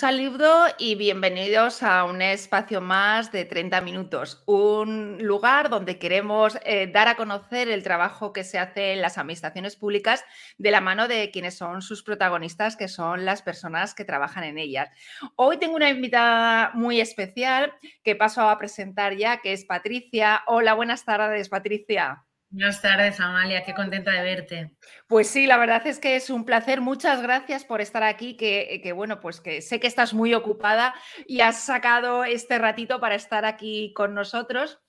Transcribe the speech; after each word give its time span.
Saludo 0.00 0.64
y 0.78 0.94
bienvenidos 0.94 1.82
a 1.82 2.04
un 2.04 2.22
espacio 2.22 2.80
más 2.80 3.32
de 3.32 3.44
30 3.44 3.82
minutos, 3.82 4.42
un 4.46 5.18
lugar 5.20 5.68
donde 5.68 5.98
queremos 5.98 6.58
eh, 6.64 6.86
dar 6.90 7.06
a 7.08 7.16
conocer 7.16 7.68
el 7.68 7.82
trabajo 7.82 8.32
que 8.32 8.42
se 8.42 8.58
hace 8.58 8.94
en 8.94 9.02
las 9.02 9.18
administraciones 9.18 9.76
públicas 9.76 10.24
de 10.56 10.70
la 10.70 10.80
mano 10.80 11.06
de 11.06 11.30
quienes 11.30 11.58
son 11.58 11.82
sus 11.82 12.02
protagonistas, 12.02 12.76
que 12.76 12.88
son 12.88 13.26
las 13.26 13.42
personas 13.42 13.92
que 13.92 14.06
trabajan 14.06 14.44
en 14.44 14.56
ellas. 14.56 14.88
Hoy 15.36 15.58
tengo 15.58 15.76
una 15.76 15.90
invitada 15.90 16.70
muy 16.72 16.98
especial 16.98 17.74
que 18.02 18.16
paso 18.16 18.48
a 18.48 18.56
presentar 18.56 19.18
ya, 19.18 19.42
que 19.42 19.52
es 19.52 19.66
Patricia. 19.66 20.44
Hola, 20.46 20.72
buenas 20.72 21.04
tardes, 21.04 21.50
Patricia. 21.50 22.24
Buenas 22.52 22.82
tardes, 22.82 23.20
Amalia, 23.20 23.62
qué 23.62 23.74
contenta 23.74 24.10
de 24.10 24.22
verte. 24.22 24.72
Pues 25.06 25.28
sí, 25.28 25.46
la 25.46 25.56
verdad 25.56 25.86
es 25.86 26.00
que 26.00 26.16
es 26.16 26.30
un 26.30 26.44
placer. 26.44 26.80
Muchas 26.80 27.22
gracias 27.22 27.64
por 27.64 27.80
estar 27.80 28.02
aquí, 28.02 28.36
que, 28.36 28.80
que, 28.82 28.92
bueno, 28.92 29.20
pues 29.20 29.40
que 29.40 29.62
sé 29.62 29.78
que 29.78 29.86
estás 29.86 30.14
muy 30.14 30.34
ocupada 30.34 30.92
y 31.28 31.42
has 31.42 31.62
sacado 31.62 32.24
este 32.24 32.58
ratito 32.58 32.98
para 32.98 33.14
estar 33.14 33.44
aquí 33.44 33.92
con 33.94 34.14
nosotros. 34.14 34.80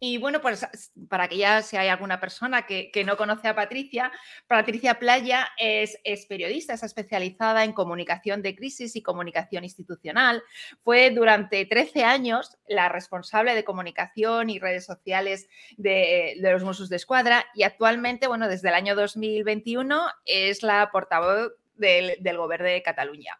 Y 0.00 0.18
bueno, 0.18 0.40
pues 0.40 0.66
para 1.08 1.26
que 1.28 1.38
ya 1.38 1.62
si 1.62 1.76
hay 1.76 1.88
alguna 1.88 2.20
persona 2.20 2.66
que, 2.66 2.90
no 3.04 3.16
conoce 3.16 3.48
a 3.48 3.54
Patricia, 3.54 4.12
Patricia 4.46 4.98
Playa 4.98 5.48
es, 5.58 5.98
periodista, 6.28 6.74
es 6.74 6.82
especializada 6.82 7.64
en 7.64 7.72
comunicación 7.72 8.42
de 8.42 8.54
crisis 8.54 8.94
y 8.94 9.02
comunicación 9.02 9.64
institucional. 9.64 10.42
Fue 10.82 11.10
durante 11.10 11.64
13 11.66 12.04
años 12.04 12.56
la 12.68 12.88
responsable 12.88 13.54
de 13.54 13.64
comunicación 13.64 14.50
y 14.50 14.58
redes 14.58 14.84
sociales 14.84 15.48
de, 15.76 16.36
de 16.40 16.52
los 16.52 16.62
Mossos 16.62 16.88
de 16.88 16.96
Escuadra 16.96 17.44
y 17.54 17.64
actualmente, 17.64 18.28
bueno, 18.28 18.48
desde 18.48 18.68
el 18.68 18.74
año 18.74 18.94
2021 18.94 20.08
es 20.24 20.62
la 20.62 20.90
portavoz 20.92 21.52
del, 21.78 22.36
Gobierno 22.36 22.66
de 22.66 22.82
Cataluña. 22.82 23.38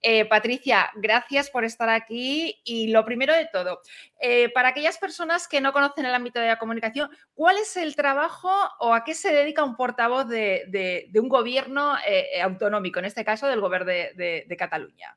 Eh, 0.00 0.24
Patricia, 0.26 0.90
gracias 0.96 1.50
por 1.50 1.64
estar 1.64 1.88
aquí 1.88 2.60
y 2.64 2.88
lo 2.88 3.04
primero 3.04 3.34
de 3.34 3.48
todo, 3.52 3.80
eh, 4.20 4.48
para 4.50 4.68
aquellas 4.68 4.98
personas 4.98 5.48
que 5.48 5.60
no 5.60 5.72
conocen 5.72 6.06
el 6.06 6.14
ámbito 6.14 6.40
de 6.40 6.48
la 6.48 6.58
comunicación, 6.58 7.10
¿cuál 7.34 7.56
es 7.58 7.76
el 7.76 7.96
trabajo 7.96 8.50
o 8.80 8.94
a 8.94 9.04
qué 9.04 9.14
se 9.14 9.32
dedica 9.32 9.64
un 9.64 9.76
portavoz 9.76 10.28
de, 10.28 11.10
un 11.14 11.28
gobierno 11.28 11.96
eh, 12.06 12.40
autonómico, 12.42 12.98
en 12.98 13.06
este 13.06 13.24
caso 13.24 13.46
del 13.46 13.60
Gobierno 13.60 13.86
de, 13.86 14.56
Cataluña? 14.58 15.16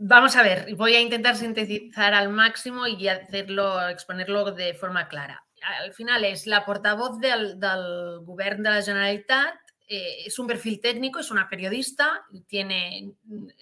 Vamos 0.00 0.36
a 0.36 0.42
ver, 0.42 0.74
voy 0.76 0.94
a 0.94 1.00
intentar 1.00 1.34
sintetizar 1.34 2.14
al 2.14 2.28
máximo 2.28 2.86
y 2.86 3.08
hacerlo, 3.08 3.88
exponerlo 3.88 4.52
de 4.52 4.74
forma 4.74 5.08
clara. 5.08 5.44
Al 5.80 5.92
final 5.92 6.24
es 6.24 6.46
la 6.46 6.64
portavoz 6.64 7.18
del, 7.18 7.58
del 7.58 8.20
Govern 8.22 8.62
de 8.62 8.70
la 8.70 8.82
Generalitat 8.82 9.56
eh, 9.88 10.26
es 10.26 10.38
un 10.38 10.46
perfil 10.46 10.80
técnico, 10.80 11.18
es 11.18 11.30
una 11.30 11.48
periodista, 11.48 12.24
tiene 12.46 13.14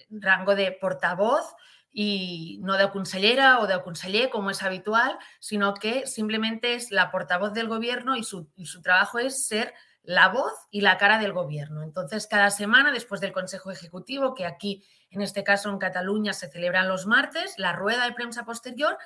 rango 0.09 0.55
de 0.55 0.73
portavoz 0.73 1.55
y 1.91 2.59
no 2.61 2.77
de 2.77 2.91
consellera 2.91 3.59
o 3.59 3.67
de 3.67 3.81
conseller, 3.81 4.29
como 4.29 4.49
es 4.49 4.61
habitual, 4.61 5.17
sino 5.39 5.73
que 5.73 6.05
simplemente 6.05 6.73
es 6.73 6.91
la 6.91 7.11
portavoz 7.11 7.53
del 7.53 7.67
gobierno 7.67 8.17
y 8.17 8.23
su, 8.23 8.49
su 8.63 8.81
trabajo 8.81 9.19
es 9.19 9.47
ser 9.47 9.73
la 10.03 10.27
voz 10.29 10.53
y 10.69 10.81
la 10.81 10.97
cara 10.97 11.17
del 11.17 11.33
gobierno. 11.33 11.81
Entonces, 11.81 12.27
cada 12.27 12.49
semana, 12.49 12.91
después 12.91 13.19
del 13.19 13.31
Consejo 13.31 13.71
Ejecutivo, 13.71 14.35
que 14.35 14.45
aquí, 14.45 14.85
en 15.09 15.21
este 15.21 15.43
caso 15.43 15.69
en 15.69 15.79
Cataluña, 15.79 16.33
se 16.33 16.49
celebran 16.49 16.87
los 16.87 17.05
martes, 17.05 17.55
la 17.57 17.73
rueda 17.73 18.05
de 18.05 18.13
prensa 18.13 18.45
posterior, 18.45 18.97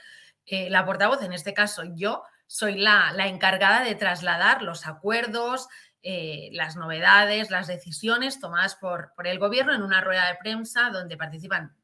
eh, 0.46 0.70
la 0.70 0.86
portavoz, 0.86 1.22
en 1.24 1.34
este 1.34 1.54
caso 1.54 1.84
yo, 1.96 2.24
soy 2.46 2.76
la, 2.76 3.14
la 3.14 3.28
encargada 3.28 3.84
de 3.84 3.96
trasladar 3.96 4.62
los 4.62 4.86
acuerdos, 4.86 5.70
eh, 6.04 6.50
las 6.54 6.76
novedades, 6.76 7.52
las 7.52 7.68
decisiones 7.68 8.40
tomadas 8.40 8.76
por, 8.76 9.14
el 9.24 9.38
gobierno 9.38 9.74
en 9.76 9.84
una 9.84 10.02
rueda 10.02 10.28
de 10.28 10.38
prensa 10.42 10.90
donde 10.90 11.16
participan 11.16 11.76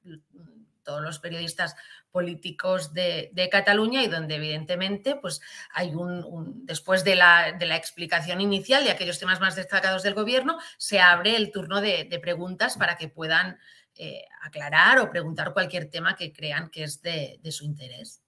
todos 0.83 1.01
los 1.03 1.19
periodistas 1.19 1.75
políticos 2.11 2.93
de, 2.93 3.49
Cataluña 3.51 4.01
y 4.03 4.07
donde 4.07 4.35
evidentemente 4.35 5.15
pues 5.15 5.39
hay 5.71 5.93
un, 5.93 6.65
después 6.65 7.03
de 7.03 7.15
la, 7.15 7.51
de 7.51 7.65
la, 7.67 7.75
explicación 7.75 8.41
inicial 8.41 8.83
de 8.83 8.91
aquellos 8.91 9.19
temas 9.19 9.39
más 9.39 9.55
destacados 9.55 10.01
del 10.01 10.15
gobierno 10.15 10.57
se 10.77 10.99
abre 10.99 11.35
el 11.35 11.51
turno 11.51 11.79
de, 11.79 12.19
preguntas 12.21 12.75
para 12.75 12.97
que 12.97 13.09
puedan 13.09 13.59
eh, 13.93 14.25
aclarar 14.41 14.97
o 14.99 15.11
preguntar 15.11 15.53
cualquier 15.53 15.89
tema 15.91 16.15
que 16.15 16.33
crean 16.33 16.69
que 16.69 16.83
es 16.83 17.01
de 17.01 17.39
su 17.51 17.65
interés. 17.65 18.23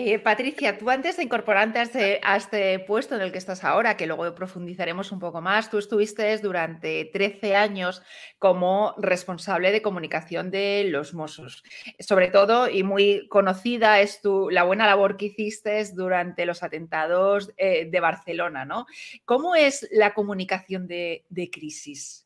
Eh, 0.00 0.20
Patricia, 0.20 0.78
tú 0.78 0.90
antes 0.90 1.16
de 1.16 1.24
incorporarte 1.24 1.82
este, 1.82 2.20
a 2.22 2.36
este, 2.36 2.78
puesto 2.78 3.16
en 3.16 3.20
el 3.20 3.32
que 3.32 3.38
estás 3.38 3.64
ahora, 3.64 3.96
que 3.96 4.06
luego 4.06 4.32
profundizaremos 4.32 5.10
un 5.10 5.18
poco 5.18 5.40
más, 5.40 5.70
tú 5.70 5.78
estuviste 5.78 6.38
durante 6.38 7.06
13 7.06 7.56
años 7.56 8.00
como 8.38 8.94
responsable 8.98 9.72
de 9.72 9.82
comunicación 9.82 10.52
de 10.52 10.84
los 10.88 11.14
Mossos. 11.14 11.64
Sobre 11.98 12.28
todo, 12.28 12.68
y 12.68 12.84
muy 12.84 13.26
conocida 13.26 13.98
es 13.98 14.20
tu, 14.20 14.50
la 14.50 14.62
buena 14.62 14.86
labor 14.86 15.16
que 15.16 15.26
hiciste 15.26 15.84
durante 15.92 16.46
los 16.46 16.62
atentados 16.62 17.50
eh, 17.56 17.88
de 17.90 17.98
Barcelona, 17.98 18.64
¿no? 18.64 18.86
¿Cómo 19.24 19.56
es 19.56 19.88
la 19.90 20.14
comunicación 20.14 20.86
de, 20.86 21.24
de 21.28 21.50
crisis? 21.50 22.24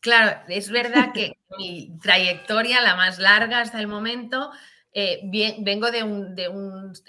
Claro, 0.00 0.40
es 0.48 0.70
verdad 0.70 1.12
que 1.12 1.36
mi 1.58 1.98
trayectoria, 2.02 2.80
la 2.80 2.96
más 2.96 3.18
larga 3.18 3.60
hasta 3.60 3.78
el 3.78 3.88
momento, 3.88 4.50
eh, 4.94 5.20
vengo 5.60 5.90
de, 5.90 6.02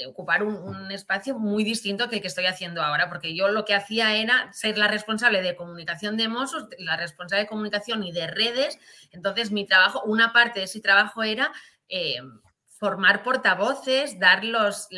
ocupar 0.07 0.43
un, 0.43 0.89
espacio 0.91 1.37
muy 1.37 1.65
distinto 1.65 2.07
que 2.07 2.17
el 2.17 2.21
que 2.21 2.29
estoy 2.29 2.45
haciendo 2.45 2.81
ahora, 2.81 3.09
porque 3.09 3.35
yo 3.35 3.49
lo 3.49 3.65
que 3.65 3.73
hacía 3.73 4.15
era 4.15 4.51
ser 4.53 4.77
la 4.77 4.87
responsable 4.87 5.41
de 5.41 5.55
comunicación 5.55 6.15
de 6.15 6.29
Mossos, 6.29 6.67
la 6.77 6.95
responsable 6.95 7.43
de 7.43 7.49
comunicación 7.49 8.03
y 8.03 8.13
de 8.13 8.27
redes. 8.27 8.79
Entonces, 9.11 9.51
mi 9.51 9.65
trabajo, 9.65 10.01
una 10.05 10.31
parte 10.31 10.59
de 10.59 10.65
ese 10.65 10.79
trabajo 10.79 11.23
era 11.23 11.51
eh, 11.89 12.21
formar 12.65 13.21
portavoces, 13.21 14.17
dar 14.17 14.45
las 14.45 14.89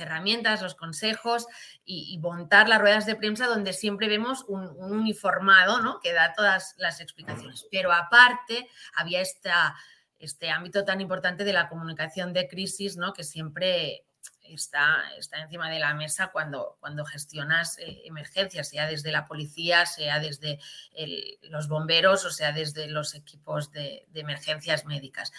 herramientas, 0.00 0.62
los 0.62 0.74
consejos 0.74 1.46
y, 1.84 2.18
montar 2.22 2.68
las 2.68 2.80
ruedas 2.80 3.06
de 3.06 3.16
prensa 3.16 3.46
donde 3.46 3.74
siempre 3.74 4.08
vemos 4.08 4.44
un, 4.48 4.66
un 4.78 4.92
uniformado 4.92 6.00
que 6.02 6.12
da 6.12 6.32
todas 6.34 6.74
las 6.78 7.00
explicaciones. 7.00 7.66
Pero 7.70 7.92
aparte, 7.92 8.68
había 8.94 9.20
esta 9.20 9.74
este 10.20 10.50
ámbito 10.50 10.84
tan 10.84 11.00
importante 11.00 11.44
de 11.44 11.52
la 11.52 11.68
comunicación 11.68 12.32
de 12.32 12.46
crisis, 12.46 12.96
¿no? 12.96 13.12
que 13.12 13.24
siempre 13.24 14.04
está, 14.54 15.02
está 15.18 15.40
encima 15.40 15.70
de 15.70 15.78
la 15.78 15.94
mesa 15.94 16.30
cuando, 16.32 16.76
cuando 16.80 17.04
gestionas 17.04 17.78
eh, 17.78 18.02
emergencias, 18.04 18.68
sea 18.68 18.86
desde 18.86 19.12
la 19.12 19.26
policía, 19.26 19.86
sea 19.86 20.20
desde 20.20 20.58
los 21.42 21.68
bomberos 21.68 22.24
o 22.24 22.30
sea 22.30 22.52
desde 22.52 22.88
los 22.88 23.14
equipos 23.14 23.72
de, 23.72 24.06
emergencias 24.14 24.84
médicas. 24.84 25.32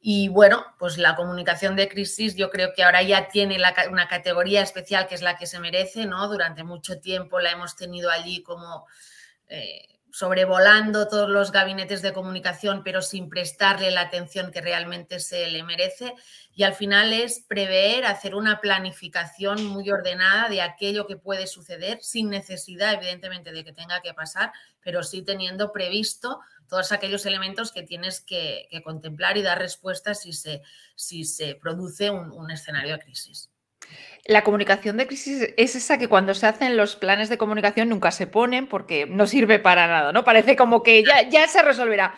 Y 0.00 0.28
bueno, 0.28 0.64
pues 0.78 0.98
la 0.98 1.14
comunicación 1.14 1.76
de 1.76 1.88
crisis 1.88 2.34
yo 2.34 2.50
creo 2.50 2.72
que 2.74 2.82
ahora 2.82 3.02
ya 3.02 3.28
tiene 3.28 3.58
una 3.90 4.08
categoría 4.08 4.62
especial 4.62 5.06
que 5.06 5.14
es 5.14 5.22
la 5.22 5.36
que 5.36 5.46
se 5.46 5.60
merece, 5.60 6.06
¿no? 6.06 6.26
Durante 6.28 6.64
mucho 6.64 6.98
tiempo 7.00 7.38
la 7.38 7.52
hemos 7.52 7.76
tenido 7.76 8.10
allí 8.10 8.42
como... 8.42 8.86
Eh, 9.48 9.91
sobrevolando 10.12 11.08
todos 11.08 11.28
los 11.30 11.52
gabinetes 11.52 12.02
de 12.02 12.12
comunicación, 12.12 12.82
pero 12.84 13.00
sin 13.00 13.30
prestarle 13.30 13.90
la 13.90 14.02
atención 14.02 14.52
que 14.52 14.60
realmente 14.60 15.18
se 15.20 15.46
le 15.48 15.62
merece. 15.62 16.14
Y 16.54 16.64
al 16.64 16.74
final 16.74 17.14
es 17.14 17.40
prever, 17.48 18.04
hacer 18.04 18.34
una 18.34 18.60
planificación 18.60 19.64
muy 19.64 19.90
ordenada 19.90 20.50
de 20.50 20.60
aquello 20.60 21.06
que 21.06 21.16
puede 21.16 21.46
suceder, 21.46 22.02
sin 22.02 22.28
necesidad, 22.28 22.92
evidentemente, 22.92 23.52
de 23.52 23.64
que 23.64 23.72
tenga 23.72 24.02
que 24.02 24.12
pasar, 24.12 24.52
pero 24.82 25.02
sí 25.02 25.22
teniendo 25.22 25.72
previsto 25.72 26.40
todos 26.68 26.92
aquellos 26.92 27.24
elementos 27.24 27.72
que 27.72 27.82
tienes 27.82 28.20
que, 28.20 28.68
contemplar 28.84 29.38
y 29.38 29.42
dar 29.42 29.58
respuesta 29.58 30.14
si 30.14 30.34
se, 30.34 30.62
si 30.94 31.24
se 31.24 31.54
produce 31.54 32.10
un 32.10 32.50
escenario 32.50 32.92
de 32.94 33.00
crisis. 33.00 33.51
La 34.24 34.44
comunicación 34.44 34.96
de 34.96 35.08
crisis 35.08 35.52
es 35.56 35.74
esa 35.74 35.98
que 35.98 36.08
cuando 36.08 36.32
se 36.34 36.46
hacen 36.46 36.76
los 36.76 36.94
planes 36.94 37.28
de 37.28 37.38
comunicación 37.38 37.88
nunca 37.88 38.12
se 38.12 38.28
ponen 38.28 38.68
porque 38.68 39.06
no 39.06 39.26
sirve 39.26 39.58
para 39.58 39.88
nada, 39.88 40.12
¿no? 40.12 40.22
Parece 40.22 40.54
como 40.54 40.84
que 40.84 41.02
ya, 41.02 41.28
ya 41.28 41.48
se 41.48 41.60
resolverá. 41.62 42.14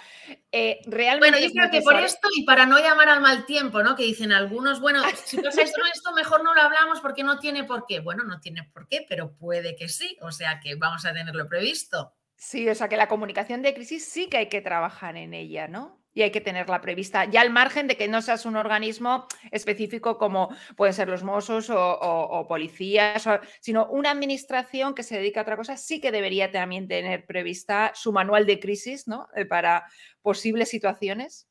Eh, 0.52 0.80
realmente 0.84 1.30
bueno, 1.30 1.46
yo 1.46 1.52
creo 1.52 1.70
que 1.70 1.80
por 1.80 1.96
esto 1.96 2.28
y 2.36 2.44
para 2.44 2.66
no 2.66 2.78
llamar 2.78 3.08
al 3.08 3.22
mal 3.22 3.46
tiempo, 3.46 3.82
¿no? 3.82 3.96
Que 3.96 4.04
dicen 4.04 4.32
algunos, 4.32 4.80
bueno, 4.80 5.02
si 5.24 5.38
pasa 5.38 5.62
esto, 5.62 5.80
esto, 5.92 6.12
mejor 6.12 6.44
no 6.44 6.54
lo 6.54 6.60
hablamos 6.60 7.00
porque 7.00 7.24
no 7.24 7.38
tiene 7.38 7.64
por 7.64 7.86
qué. 7.86 8.00
Bueno, 8.00 8.24
no 8.24 8.38
tiene 8.38 8.64
por 8.64 8.86
qué, 8.86 9.06
pero 9.08 9.32
puede 9.32 9.74
que 9.74 9.88
sí, 9.88 10.18
o 10.20 10.30
sea 10.30 10.60
que 10.60 10.74
vamos 10.74 11.06
a 11.06 11.14
tenerlo 11.14 11.48
previsto. 11.48 12.14
Sí, 12.36 12.68
o 12.68 12.74
sea 12.74 12.88
que 12.88 12.98
la 12.98 13.08
comunicación 13.08 13.62
de 13.62 13.72
crisis 13.72 14.06
sí 14.06 14.28
que 14.28 14.36
hay 14.36 14.48
que 14.48 14.60
trabajar 14.60 15.16
en 15.16 15.32
ella, 15.32 15.68
¿no? 15.68 16.03
Y 16.14 16.22
hay 16.22 16.30
que 16.30 16.40
tenerla 16.40 16.80
prevista, 16.80 17.24
ya 17.24 17.40
al 17.40 17.50
margen 17.50 17.88
de 17.88 17.96
que 17.96 18.08
no 18.08 18.22
seas 18.22 18.46
un 18.46 18.56
organismo 18.56 19.26
específico 19.50 20.16
como 20.16 20.54
pueden 20.76 20.94
ser 20.94 21.08
los 21.08 21.24
mozos 21.24 21.70
o, 21.70 22.46
policías, 22.48 23.28
sino 23.60 23.86
una 23.86 24.12
administración 24.12 24.94
que 24.94 25.02
se 25.02 25.16
dedica 25.16 25.40
a 25.40 25.42
otra 25.42 25.56
cosa, 25.56 25.76
sí 25.76 26.00
que 26.00 26.12
debería 26.12 26.52
también 26.52 26.86
tener 26.86 27.26
prevista 27.26 27.92
su 27.94 28.12
manual 28.12 28.46
de 28.46 28.60
crisis 28.60 29.08
¿no? 29.08 29.26
Eh, 29.34 29.44
para 29.44 29.84
posibles 30.22 30.68
situaciones. 30.68 31.48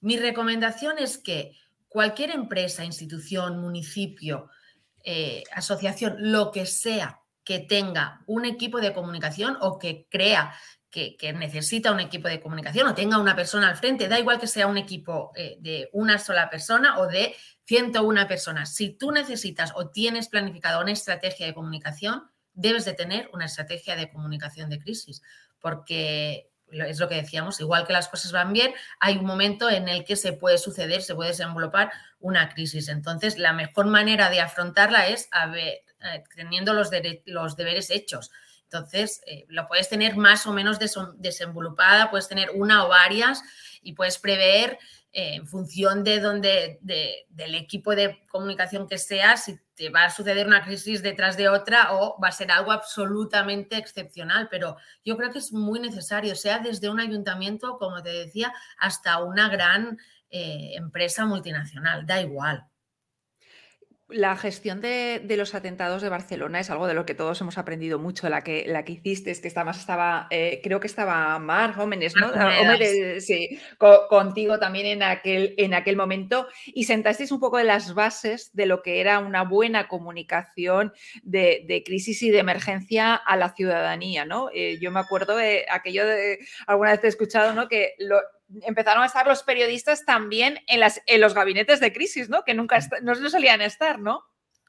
Mi 0.00 0.16
recomendación 0.16 0.98
es 0.98 1.18
que 1.18 1.52
cualquier 1.88 2.30
empresa, 2.30 2.84
institución, 2.84 3.60
municipio, 3.60 4.48
eh, 5.04 5.42
asociación, 5.52 6.16
lo 6.18 6.52
que 6.52 6.66
sea 6.66 7.20
que 7.44 7.60
tenga 7.60 8.22
un 8.26 8.44
equipo 8.44 8.80
de 8.80 8.92
comunicación 8.92 9.56
o 9.60 9.78
que 9.78 10.06
crea 10.10 10.52
que, 11.18 11.32
necesita 11.34 11.92
un 11.92 12.00
equipo 12.00 12.28
de 12.28 12.40
comunicación 12.40 12.88
o 12.88 12.94
tenga 12.94 13.18
una 13.18 13.36
persona 13.36 13.68
al 13.68 13.76
frente, 13.76 14.08
da 14.08 14.18
igual 14.18 14.40
que 14.40 14.46
sea 14.46 14.66
un 14.66 14.78
equipo 14.78 15.32
eh, 15.36 15.56
de 15.60 15.90
una 15.92 16.18
sola 16.18 16.48
persona 16.48 16.98
o 16.98 17.06
de 17.06 17.34
101 17.64 18.26
personas. 18.26 18.74
Si 18.74 18.90
tú 18.90 19.12
necesitas 19.12 19.72
o 19.74 19.90
tienes 19.90 20.28
planificado 20.28 20.80
una 20.80 20.92
estrategia 20.92 21.46
de 21.46 21.54
comunicación, 21.54 22.30
debes 22.54 22.86
de 22.86 22.94
tener 22.94 23.28
una 23.34 23.44
estrategia 23.44 23.96
de 23.96 24.10
comunicación 24.10 24.70
de 24.70 24.78
crisis, 24.78 25.22
porque 25.60 26.50
es 26.70 26.98
lo 26.98 27.08
que 27.08 27.16
decíamos, 27.16 27.60
igual 27.60 27.86
que 27.86 27.92
las 27.92 28.08
cosas 28.08 28.32
van 28.32 28.52
bien, 28.52 28.72
hay 28.98 29.18
un 29.18 29.26
momento 29.26 29.70
en 29.70 29.88
el 29.88 30.04
que 30.04 30.16
se 30.16 30.32
puede 30.32 30.58
suceder, 30.58 31.02
se 31.02 31.14
puede 31.14 31.30
desenvolupar 31.30 31.92
una 32.18 32.48
crisis. 32.48 32.88
Entonces, 32.88 33.38
la 33.38 33.52
mejor 33.52 33.86
manera 33.86 34.30
de 34.30 34.40
afrontarla 34.40 35.06
es 35.08 35.28
eh, 35.56 35.82
teniendo 36.34 36.72
los, 36.72 36.90
los 37.26 37.56
deberes 37.56 37.90
hechos. 37.90 38.30
Entonces, 38.70 39.20
eh, 39.26 39.44
lo 39.48 39.66
puedes 39.68 39.88
tener 39.88 40.16
más 40.16 40.46
o 40.46 40.52
menos 40.52 40.78
desenvolupada, 41.18 42.10
puedes 42.10 42.28
tener 42.28 42.50
una 42.54 42.84
o 42.84 42.88
varias 42.88 43.42
y 43.80 43.92
puedes 43.92 44.18
prever 44.18 44.78
eh, 45.12 45.36
en 45.36 45.46
función 45.46 46.04
de 46.04 46.20
donde, 46.20 46.78
del 46.82 47.54
equipo 47.54 47.94
de 47.94 48.26
comunicación 48.28 48.86
que 48.86 48.98
sea, 48.98 49.36
si 49.36 49.58
te 49.74 49.88
va 49.88 50.04
a 50.04 50.10
suceder 50.10 50.46
una 50.46 50.64
crisis 50.64 51.02
detrás 51.02 51.36
de 51.36 51.48
otra 51.48 51.94
o 51.94 52.20
va 52.20 52.28
a 52.28 52.32
ser 52.32 52.50
algo 52.50 52.72
absolutamente 52.72 53.76
excepcional. 53.76 54.48
Pero 54.50 54.76
yo 55.04 55.16
creo 55.16 55.30
que 55.30 55.38
es 55.38 55.52
muy 55.52 55.80
necesario, 55.80 56.34
sea 56.34 56.58
desde 56.58 56.90
un 56.90 57.00
ayuntamiento, 57.00 57.78
como 57.78 58.02
te 58.02 58.10
decía, 58.10 58.52
hasta 58.78 59.22
una 59.22 59.48
gran 59.48 59.98
eh, 60.28 60.72
empresa 60.74 61.24
multinacional, 61.24 62.04
da 62.04 62.20
igual. 62.20 62.66
La 64.08 64.36
gestión 64.36 64.80
de, 64.80 65.20
los 65.36 65.56
atentados 65.56 66.00
de 66.00 66.08
Barcelona 66.08 66.60
es 66.60 66.70
algo 66.70 66.86
de 66.86 66.94
lo 66.94 67.04
que 67.04 67.16
todos 67.16 67.40
hemos 67.40 67.58
aprendido 67.58 67.98
mucho. 67.98 68.28
La 68.28 68.42
que, 68.42 68.64
la 68.68 68.84
que 68.84 68.92
hiciste 68.92 69.32
es 69.32 69.40
que 69.40 69.52
más 69.64 69.80
estaba, 69.80 70.28
eh, 70.30 70.60
creo 70.62 70.78
que 70.78 70.86
estaba 70.86 71.36
Mar 71.40 71.74
Jómenes, 71.74 72.14
¿no? 72.14 72.30
sí, 73.20 73.58
contigo 74.08 74.60
también 74.60 74.86
en 74.86 75.02
aquel, 75.02 75.54
en 75.58 75.74
aquel 75.74 75.96
momento 75.96 76.46
y 76.66 76.84
sentasteis 76.84 77.32
un 77.32 77.40
poco 77.40 77.58
de 77.58 77.64
las 77.64 77.94
bases 77.94 78.50
de 78.54 78.66
lo 78.66 78.82
que 78.82 79.00
era 79.00 79.18
una 79.18 79.42
buena 79.42 79.88
comunicación 79.88 80.92
de, 81.24 81.82
crisis 81.84 82.22
y 82.22 82.30
de 82.30 82.38
emergencia 82.38 83.14
a 83.14 83.36
la 83.36 83.54
ciudadanía, 83.54 84.24
¿no? 84.24 84.50
Eh, 84.54 84.78
yo 84.80 84.92
me 84.92 85.00
acuerdo 85.00 85.36
de 85.36 85.66
aquello 85.68 86.06
de, 86.06 86.38
alguna 86.66 86.92
vez 86.92 87.02
he 87.02 87.08
escuchado, 87.08 87.54
¿no? 87.54 87.66
Que 87.66 87.94
lo, 87.98 88.20
empezaron 88.62 89.02
a 89.02 89.06
estar 89.06 89.26
los 89.26 89.42
periodistas 89.42 90.04
también 90.04 90.60
en, 90.66 90.80
las, 90.80 91.02
en 91.06 91.20
los 91.20 91.34
gabinetes 91.34 91.80
de 91.80 91.92
crisis, 91.92 92.28
¿no? 92.28 92.44
Que 92.44 92.54
nunca 92.54 92.78
no, 93.02 93.14
solían 93.30 93.60
estar, 93.60 93.98
¿no? 93.98 94.24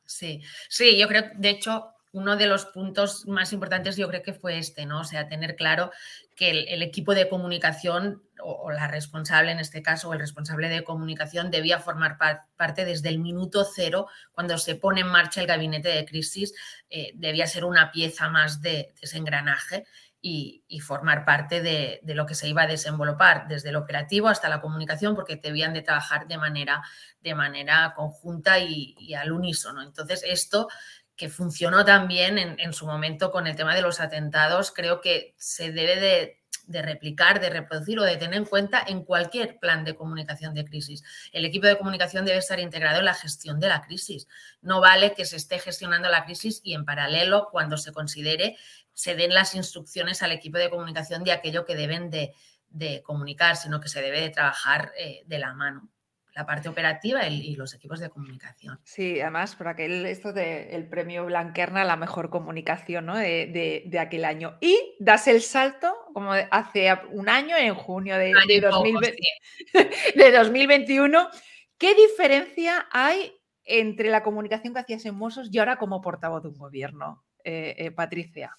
Sí, 0.06 0.42
sí, 0.70 0.98
yo 0.98 1.08
creo, 1.08 1.26
de 1.36 1.50
hecho, 1.50 1.94
uno 2.14 2.38
de 2.38 2.48
los 2.48 2.66
puntos 2.66 3.28
más 3.28 3.52
importantes 3.54 3.98
yo 3.98 4.08
creo 4.08 4.24
que 4.24 4.34
fue 4.34 4.58
este, 4.58 4.86
¿no? 4.86 5.02
O 5.02 5.04
sea, 5.04 5.28
tener 5.28 5.56
claro 5.56 5.92
que 6.36 6.50
el, 6.50 6.82
equipo 6.82 7.14
de 7.14 7.28
comunicación 7.28 8.24
o, 8.42 8.72
la 8.72 8.88
responsable 8.88 9.52
en 9.52 9.60
este 9.60 9.82
caso, 9.82 10.10
o 10.10 10.14
el 10.14 10.20
responsable 10.20 10.70
de 10.70 10.84
comunicación 10.84 11.52
debía 11.52 11.80
formar 11.80 12.18
parte 12.56 12.86
desde 12.86 13.10
el 13.10 13.20
minuto 13.20 13.66
cero, 13.66 14.08
cuando 14.32 14.58
se 14.58 14.76
pone 14.76 15.02
en 15.02 15.08
marcha 15.08 15.42
el 15.42 15.48
gabinete 15.48 15.90
de 15.90 16.06
crisis, 16.06 16.54
eh, 16.90 17.12
debía 17.16 17.46
ser 17.46 17.66
una 17.66 17.92
pieza 17.92 18.30
más 18.30 18.62
de, 18.62 18.72
de 18.72 18.96
ese 19.02 19.18
engranaje 19.18 19.86
y, 20.68 20.80
formar 20.80 21.26
parte 21.26 21.62
de, 21.62 22.02
lo 22.04 22.26
que 22.26 22.36
se 22.36 22.48
iba 22.48 22.64
a 22.64 22.68
desenvolupar 22.68 23.48
desde 23.48 23.70
el 23.70 23.76
operativo 23.76 24.28
hasta 24.28 24.50
la 24.50 24.62
comunicación, 24.62 25.16
porque 25.16 25.38
debían 25.38 25.74
de 25.74 25.82
trabajar 25.82 26.28
de 26.28 26.38
manera, 26.38 26.84
de 27.22 27.36
manera 27.36 27.94
conjunta 27.96 28.60
y, 28.60 29.14
al 29.14 29.32
unísono. 29.32 29.82
Entonces, 29.82 30.24
esto 30.26 30.68
que 31.16 31.30
funcionó 31.30 31.84
también 31.84 32.38
en, 32.38 32.60
en, 32.60 32.74
su 32.74 32.86
momento 32.86 33.32
con 33.32 33.48
el 33.48 33.56
tema 33.56 33.74
de 33.74 33.82
los 33.82 34.00
atentados, 34.00 34.72
creo 34.72 35.02
que 35.02 35.34
se 35.38 35.72
debe 35.72 36.00
de, 36.00 36.42
de, 36.68 36.82
replicar, 36.82 37.40
de 37.40 37.50
reproducir 37.50 38.00
o 38.00 38.04
de 38.04 38.18
tener 38.18 38.36
en 38.36 38.46
cuenta 38.46 38.84
en 38.86 39.04
cualquier 39.04 39.58
plan 39.58 39.84
de 39.84 39.96
comunicación 39.96 40.54
de 40.54 40.66
crisis. 40.66 41.04
El 41.32 41.46
equipo 41.46 41.66
de 41.66 41.78
comunicación 41.78 42.26
debe 42.26 42.38
estar 42.38 42.60
integrado 42.60 43.00
en 43.00 43.06
la 43.06 43.14
gestión 43.14 43.60
de 43.60 43.70
la 43.70 43.82
crisis. 43.82 44.28
No 44.62 44.80
vale 44.80 45.14
que 45.14 45.26
se 45.26 45.38
esté 45.38 45.58
gestionando 45.60 46.10
la 46.10 46.26
crisis 46.26 46.62
y 46.64 46.74
en 46.74 46.86
paralelo, 46.86 47.48
cuando 47.52 47.78
se 47.78 47.92
considere 47.92 48.58
se 48.98 49.16
den 49.16 49.32
las 49.32 49.54
instrucciones 49.54 50.24
al 50.24 50.32
equipo 50.32 50.58
de 50.58 50.72
comunicación 50.72 51.24
de 51.24 51.32
aquello 51.32 51.66
que 51.66 51.76
deben 51.76 52.10
de, 52.10 52.34
comunicar, 53.04 53.56
sino 53.56 53.80
que 53.80 53.90
se 53.90 54.02
debe 54.02 54.20
de 54.20 54.32
trabajar 54.32 54.92
eh, 54.98 55.22
de 55.28 55.38
la 55.38 55.54
mano 55.54 55.88
la 56.34 56.46
parte 56.46 56.70
operativa 56.70 57.28
y, 57.28 57.56
los 57.56 57.74
equipos 57.74 58.00
de 58.00 58.10
comunicación. 58.12 58.80
Sí, 58.84 59.20
además, 59.20 59.56
por 59.56 59.70
aquel, 59.70 60.06
esto 60.06 60.34
del 60.34 60.88
premio 60.88 61.26
Blanquerna, 61.26 61.84
la 61.84 61.96
mejor 61.96 62.30
comunicación 62.30 63.08
de, 63.08 63.98
aquel 64.00 64.24
año. 64.24 64.56
Y 64.62 64.96
das 65.00 65.28
el 65.28 65.42
salto, 65.42 65.96
como 66.14 66.34
hace 66.34 66.94
un 67.12 67.28
año, 67.28 67.58
en 67.58 67.74
junio 67.74 68.18
de, 68.18 68.34
2021. 70.22 71.30
¿Qué 71.80 71.96
diferencia 71.96 72.88
hay 72.92 73.34
entre 73.64 74.12
la 74.12 74.22
comunicación 74.22 74.76
que 74.76 74.82
hacías 74.82 75.06
en 75.06 75.16
Mossos 75.16 75.50
y 75.52 75.58
ahora 75.58 75.78
como 75.78 76.02
portavoz 76.02 76.44
de 76.44 76.50
un 76.50 76.58
gobierno, 76.58 77.26
eh, 77.44 77.76
eh, 77.80 77.90
Patricia? 77.90 78.56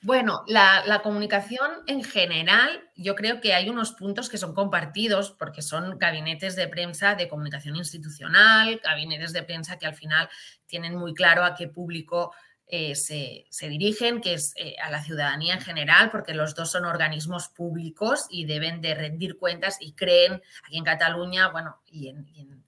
Bueno, 0.00 0.44
la, 0.46 1.00
comunicación 1.02 1.70
en 1.86 2.04
general, 2.04 2.88
yo 2.94 3.14
creo 3.14 3.40
que 3.40 3.54
hay 3.54 3.68
unos 3.68 3.92
puntos 3.92 4.28
que 4.28 4.38
son 4.38 4.54
compartidos 4.54 5.32
porque 5.32 5.62
son 5.62 5.98
gabinetes 5.98 6.56
de 6.56 6.68
prensa 6.68 7.14
de 7.14 7.28
comunicación 7.28 7.76
institucional, 7.76 8.80
gabinetes 8.82 9.32
de 9.32 9.42
prensa 9.42 9.78
que 9.78 9.86
al 9.86 9.94
final 9.94 10.28
tienen 10.66 10.96
muy 10.96 11.14
claro 11.14 11.44
a 11.44 11.54
qué 11.54 11.68
público 11.68 12.32
eh, 12.70 12.94
se, 12.94 13.68
dirigen, 13.68 14.20
que 14.20 14.34
es 14.34 14.52
eh, 14.56 14.76
a 14.82 14.90
la 14.90 15.02
ciudadanía 15.02 15.54
en 15.54 15.60
general, 15.60 16.10
porque 16.10 16.34
los 16.34 16.54
dos 16.54 16.70
son 16.70 16.84
organismos 16.84 17.48
públicos 17.48 18.26
y 18.30 18.44
deben 18.44 18.80
de 18.80 18.94
rendir 18.94 19.38
cuentas 19.38 19.78
y 19.80 19.94
creen 19.94 20.42
aquí 20.66 20.76
en 20.76 20.84
Cataluña, 20.84 21.48
bueno, 21.48 21.80
y 21.86 22.08
en, 22.08 22.64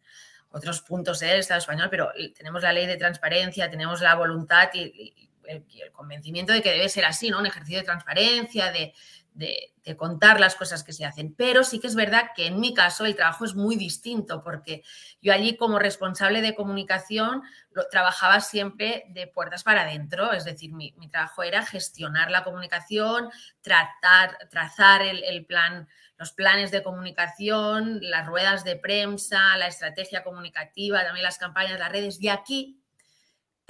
otros 0.52 0.82
puntos 0.82 1.20
del 1.20 1.38
Estado 1.38 1.60
español, 1.60 1.86
pero 1.92 2.10
tenemos 2.36 2.60
la 2.64 2.72
ley 2.72 2.84
de 2.84 2.96
transparencia, 2.96 3.70
tenemos 3.70 4.00
la 4.00 4.16
voluntad 4.16 4.68
y 4.74 5.29
el, 5.46 5.64
convencimiento 5.92 6.52
de 6.52 6.62
que 6.62 6.70
debe 6.70 6.88
ser 6.88 7.04
así, 7.04 7.30
¿no? 7.30 7.38
Un 7.38 7.46
ejercicio 7.46 7.78
de 7.78 7.84
transparencia, 7.84 8.72
de, 8.72 8.94
contar 9.96 10.38
las 10.38 10.54
cosas 10.54 10.84
que 10.84 10.92
se 10.92 11.04
hacen. 11.04 11.34
Pero 11.34 11.64
sí 11.64 11.80
que 11.80 11.86
es 11.86 11.94
verdad 11.94 12.30
que 12.36 12.46
en 12.46 12.60
mi 12.60 12.74
caso 12.74 13.06
el 13.06 13.16
trabajo 13.16 13.44
es 13.44 13.54
muy 13.54 13.76
distinto 13.76 14.42
porque 14.44 14.82
yo 15.22 15.32
allí 15.32 15.56
como 15.56 15.78
responsable 15.78 16.42
de 16.42 16.54
comunicación 16.54 17.42
trabajaba 17.90 18.40
siempre 18.40 19.04
de 19.08 19.26
puertas 19.26 19.64
para 19.64 19.82
adentro, 19.82 20.32
es 20.32 20.44
decir, 20.44 20.72
mi, 20.72 20.92
trabajo 21.10 21.42
era 21.42 21.64
gestionar 21.64 22.30
la 22.30 22.44
comunicación, 22.44 23.30
tratar, 23.62 24.36
trazar 24.50 25.02
el, 25.02 25.46
plan, 25.46 25.88
los 26.18 26.32
planes 26.32 26.70
de 26.70 26.82
comunicación, 26.82 27.98
las 28.02 28.26
ruedas 28.26 28.62
de 28.64 28.76
prensa, 28.76 29.56
la 29.56 29.68
estrategia 29.68 30.22
comunicativa, 30.22 31.02
también 31.02 31.24
las 31.24 31.38
campañas, 31.38 31.78
las 31.78 31.90
redes. 31.90 32.20
Y 32.20 32.28
aquí 32.28 32.79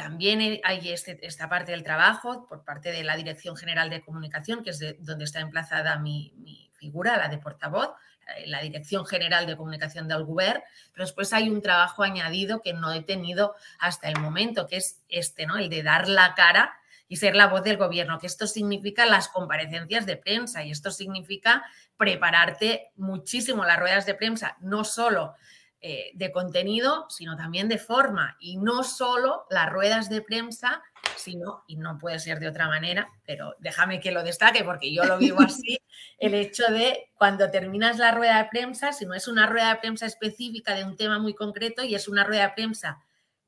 también 0.00 0.60
hay 0.64 0.88
este, 0.88 1.18
esta 1.26 1.50
parte 1.50 1.72
del 1.72 1.82
trabajo 1.82 2.46
por 2.48 2.64
parte 2.64 2.90
de 2.90 3.04
la 3.04 3.16
Dirección 3.16 3.54
General 3.54 3.90
de 3.90 4.00
Comunicación, 4.00 4.64
que 4.64 4.70
es 4.70 4.80
donde 5.00 5.24
está 5.24 5.40
emplazada 5.40 5.98
mi, 5.98 6.70
figura, 6.72 7.18
la 7.18 7.28
de 7.28 7.36
portavoz, 7.36 7.90
eh, 8.38 8.46
la 8.46 8.62
Dirección 8.62 9.04
General 9.04 9.44
de 9.46 9.58
Comunicación 9.58 10.08
del 10.08 10.24
Govern, 10.24 10.62
pero 10.94 11.04
después 11.04 11.34
hay 11.34 11.50
un 11.50 11.60
trabajo 11.60 12.02
añadido 12.02 12.62
que 12.62 12.72
no 12.72 12.90
he 12.94 13.02
tenido 13.02 13.54
hasta 13.78 14.08
el 14.08 14.18
momento, 14.18 14.66
que 14.66 14.78
es 14.78 15.02
este, 15.10 15.44
¿no? 15.44 15.58
El 15.58 15.68
de 15.68 15.82
dar 15.82 16.08
la 16.08 16.34
cara 16.34 16.72
y 17.06 17.16
ser 17.16 17.36
la 17.36 17.48
voz 17.48 17.62
del 17.62 17.76
gobierno, 17.76 18.18
que 18.18 18.26
esto 18.26 18.46
significa 18.46 19.04
las 19.04 19.28
comparecencias 19.28 20.06
de 20.06 20.16
prensa 20.16 20.64
y 20.64 20.70
esto 20.70 20.90
significa 20.90 21.62
prepararte 21.98 22.88
muchísimo 22.96 23.66
las 23.66 23.78
ruedas 23.78 24.06
de 24.06 24.14
prensa, 24.14 24.56
no 24.60 24.82
solo 24.84 25.34
eh, 25.82 26.10
de 26.12 26.30
contenido, 26.30 27.06
sino 27.08 27.36
también 27.36 27.66
de 27.68 27.78
forma. 27.78 28.36
Y 28.38 28.58
no 28.58 28.82
solo 28.82 29.46
las 29.48 29.70
ruedas 29.70 30.10
de 30.10 30.20
prensa, 30.20 30.82
sino, 31.16 31.64
y 31.66 31.76
no 31.76 31.96
puede 31.96 32.18
ser 32.18 32.38
de 32.38 32.48
otra 32.48 32.68
manera, 32.68 33.08
pero 33.24 33.54
déjame 33.60 33.98
que 33.98 34.12
lo 34.12 34.22
destaque 34.22 34.62
porque 34.62 34.92
yo 34.92 35.04
lo 35.04 35.16
vivo 35.16 35.40
así, 35.40 35.80
el 36.18 36.34
hecho 36.34 36.64
de 36.70 37.10
cuando 37.14 37.50
terminas 37.50 37.98
la 37.98 38.12
rueda 38.12 38.42
de 38.42 38.50
prensa, 38.50 38.92
si 38.92 39.06
no 39.06 39.14
es 39.14 39.26
una 39.26 39.46
rueda 39.46 39.70
de 39.70 39.80
prensa 39.80 40.04
específica 40.04 40.74
de 40.74 40.84
un 40.84 40.96
tema 40.96 41.18
muy 41.18 41.32
concreto 41.32 41.82
y 41.82 41.94
es 41.94 42.08
una 42.08 42.24
rueda 42.24 42.48
de 42.48 42.54
prensa 42.54 42.98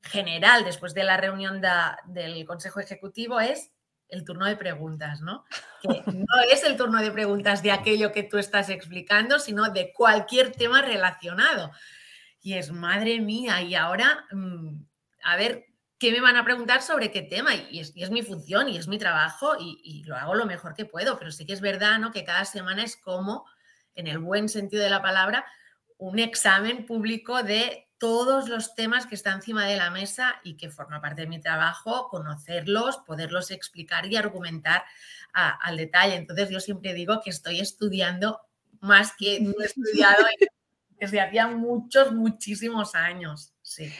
general 0.01 0.63
después 0.65 0.95
de 0.95 1.03
la 1.03 1.17
reunión 1.17 1.61
del 2.05 2.45
Consejo 2.45 2.79
Ejecutivo, 2.79 3.39
es 3.39 3.71
el 4.09 4.23
turno 4.25 4.47
de 4.47 4.55
preguntas, 4.55 5.21
¿no? 5.21 5.45
Que 5.81 6.01
no 6.11 6.41
es 6.51 6.63
el 6.63 6.77
turno 6.77 6.99
de 6.99 7.11
preguntas 7.11 7.61
de 7.61 7.71
aquello 7.71 8.11
que 8.11 8.23
tú 8.23 8.37
estás 8.37 8.69
explicando, 8.69 9.39
sino 9.39 9.69
de 9.69 9.93
cualquier 9.93 10.51
tema 10.51 10.81
relacionado. 10.81 11.71
Y 12.43 12.53
es, 12.53 12.71
madre 12.71 13.21
mía, 13.21 13.61
y 13.61 13.73
ahora, 13.73 14.27
mm, 14.31 14.85
a 15.23 15.37
ver, 15.37 15.65
¿qué 15.97 16.11
me 16.11 16.19
van 16.19 16.35
a 16.35 16.43
preguntar 16.43 16.81
sobre 16.81 17.09
qué 17.09 17.21
tema? 17.21 17.55
Y 17.55 17.79
es, 17.79 18.11
mi 18.11 18.21
función 18.21 18.67
y 18.67 18.75
es 18.75 18.89
mi 18.89 18.97
trabajo 18.97 19.55
y, 19.57 20.03
lo 20.03 20.17
hago 20.17 20.35
lo 20.35 20.45
mejor 20.45 20.73
que 20.73 20.83
puedo, 20.83 21.17
pero 21.17 21.31
sí 21.31 21.45
que 21.45 21.53
es 21.53 21.61
verdad, 21.61 21.99
¿no? 21.99 22.11
Que 22.11 22.25
cada 22.25 22.43
semana 22.43 22.83
es 22.83 22.97
como, 22.97 23.45
en 23.95 24.07
el 24.07 24.19
buen 24.19 24.49
sentido 24.49 24.83
de 24.83 24.89
la 24.89 25.01
palabra, 25.01 25.45
un 25.97 26.19
examen 26.19 26.85
público 26.85 27.41
de 27.41 27.87
todos 27.97 28.49
los 28.49 28.75
temas 28.75 29.07
que 29.07 29.15
están 29.15 29.35
encima 29.35 29.65
de 29.65 29.77
la 29.77 29.89
mesa 29.89 30.41
y 30.43 30.57
que 30.57 30.69
forma 30.69 30.99
parte 30.99 31.21
de 31.21 31.27
mi 31.27 31.39
trabajo, 31.39 32.09
conocerlos, 32.09 32.97
poderlos 32.97 33.49
explicar 33.51 34.05
y 34.07 34.17
argumentar 34.17 34.83
al 35.31 35.77
detalle. 35.77 36.15
Entonces 36.15 36.49
yo 36.49 36.59
siempre 36.59 36.93
digo 36.93 37.21
que 37.23 37.29
estoy 37.29 37.61
estudiando 37.61 38.41
más 38.81 39.13
que 39.17 39.39
no 39.39 39.53
he 39.61 39.65
estudiado 39.65 40.25
desde 41.03 41.19
hacía 41.19 41.47
muchos, 41.47 42.13
muchísimos 42.13 42.95
años. 42.95 43.53
Sí. 43.61 43.93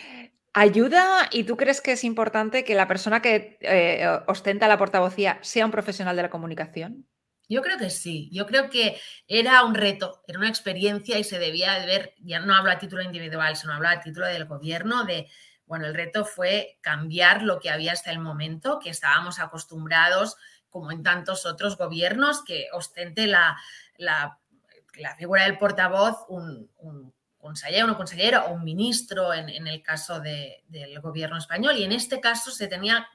¿Ayuda 0.54 1.28
y 1.32 1.44
tú 1.44 1.58
crees 1.58 1.82
que 1.82 1.92
es 1.92 2.06
importante 2.06 2.64
que 2.64 2.76
la 2.76 2.88
persona 2.88 3.22
que 3.22 3.58
eh, 3.60 4.08
ostenta 4.28 4.70
la 4.70 4.78
portavocía 4.78 5.38
sea 5.42 5.66
un 5.66 5.72
profesional 5.72 6.16
de 6.16 6.22
la 6.22 6.30
comunicación? 6.30 7.06
Yo 7.50 7.62
creo 7.62 7.78
que 7.78 7.90
sí, 7.90 8.30
yo 8.32 8.46
creo 8.46 8.70
que 8.70 8.98
era 9.28 9.66
un 9.66 9.76
reto, 9.76 10.24
era 10.28 10.40
una 10.40 10.48
experiencia 10.48 11.20
y 11.20 11.26
se 11.26 11.40
debía 11.40 11.74
de 11.74 11.86
ver, 11.86 12.14
ya 12.20 12.40
no 12.40 12.56
hablo 12.56 12.72
a 12.72 12.80
título 12.80 13.04
individual, 13.04 13.58
sino 13.58 13.74
hablo 13.74 13.90
a 13.90 14.00
título 14.00 14.28
del 14.28 14.46
gobierno, 14.46 15.04
de, 15.04 15.28
bueno, 15.66 15.88
el 15.88 15.94
reto 15.94 16.24
fue 16.24 16.78
cambiar 16.82 17.44
lo 17.44 17.60
que 17.60 17.70
había 17.70 17.92
hasta 17.92 18.12
el 18.12 18.20
momento, 18.20 18.80
que 18.80 18.90
estábamos 18.90 19.40
acostumbrados, 19.40 20.38
como 20.70 20.92
en 20.92 21.04
tantos 21.04 21.46
otros 21.46 21.78
gobiernos, 21.78 22.44
que 22.46 22.68
ostente 22.72 23.28
la, 23.28 23.58
la, 23.98 24.40
figura 25.18 25.44
del 25.44 25.58
portavoz 25.58 26.26
un, 26.30 26.70
un 26.78 27.14
o 27.44 28.54
un 28.54 28.64
ministro 28.64 29.34
en, 29.34 29.68
el 29.68 29.82
caso 29.84 30.20
del 30.22 31.00
gobierno 31.02 31.38
español. 31.38 31.76
Y 31.78 31.84
en 31.84 31.92
este 31.92 32.20
caso 32.22 32.52
se 32.52 32.68
tenía 32.68 33.08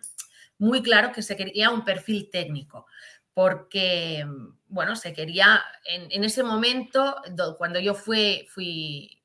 muy 0.58 0.82
claro 0.82 1.12
que 1.12 1.22
se 1.22 1.36
quería 1.36 1.70
un 1.70 1.84
perfil 1.84 2.28
técnico 2.30 2.86
porque, 3.32 4.26
bueno, 4.66 4.96
se 4.96 5.12
quería, 5.12 5.62
en, 5.84 6.24
ese 6.24 6.42
momento, 6.42 7.22
cuando 7.56 7.78
yo 7.78 7.94
fui 7.94 9.20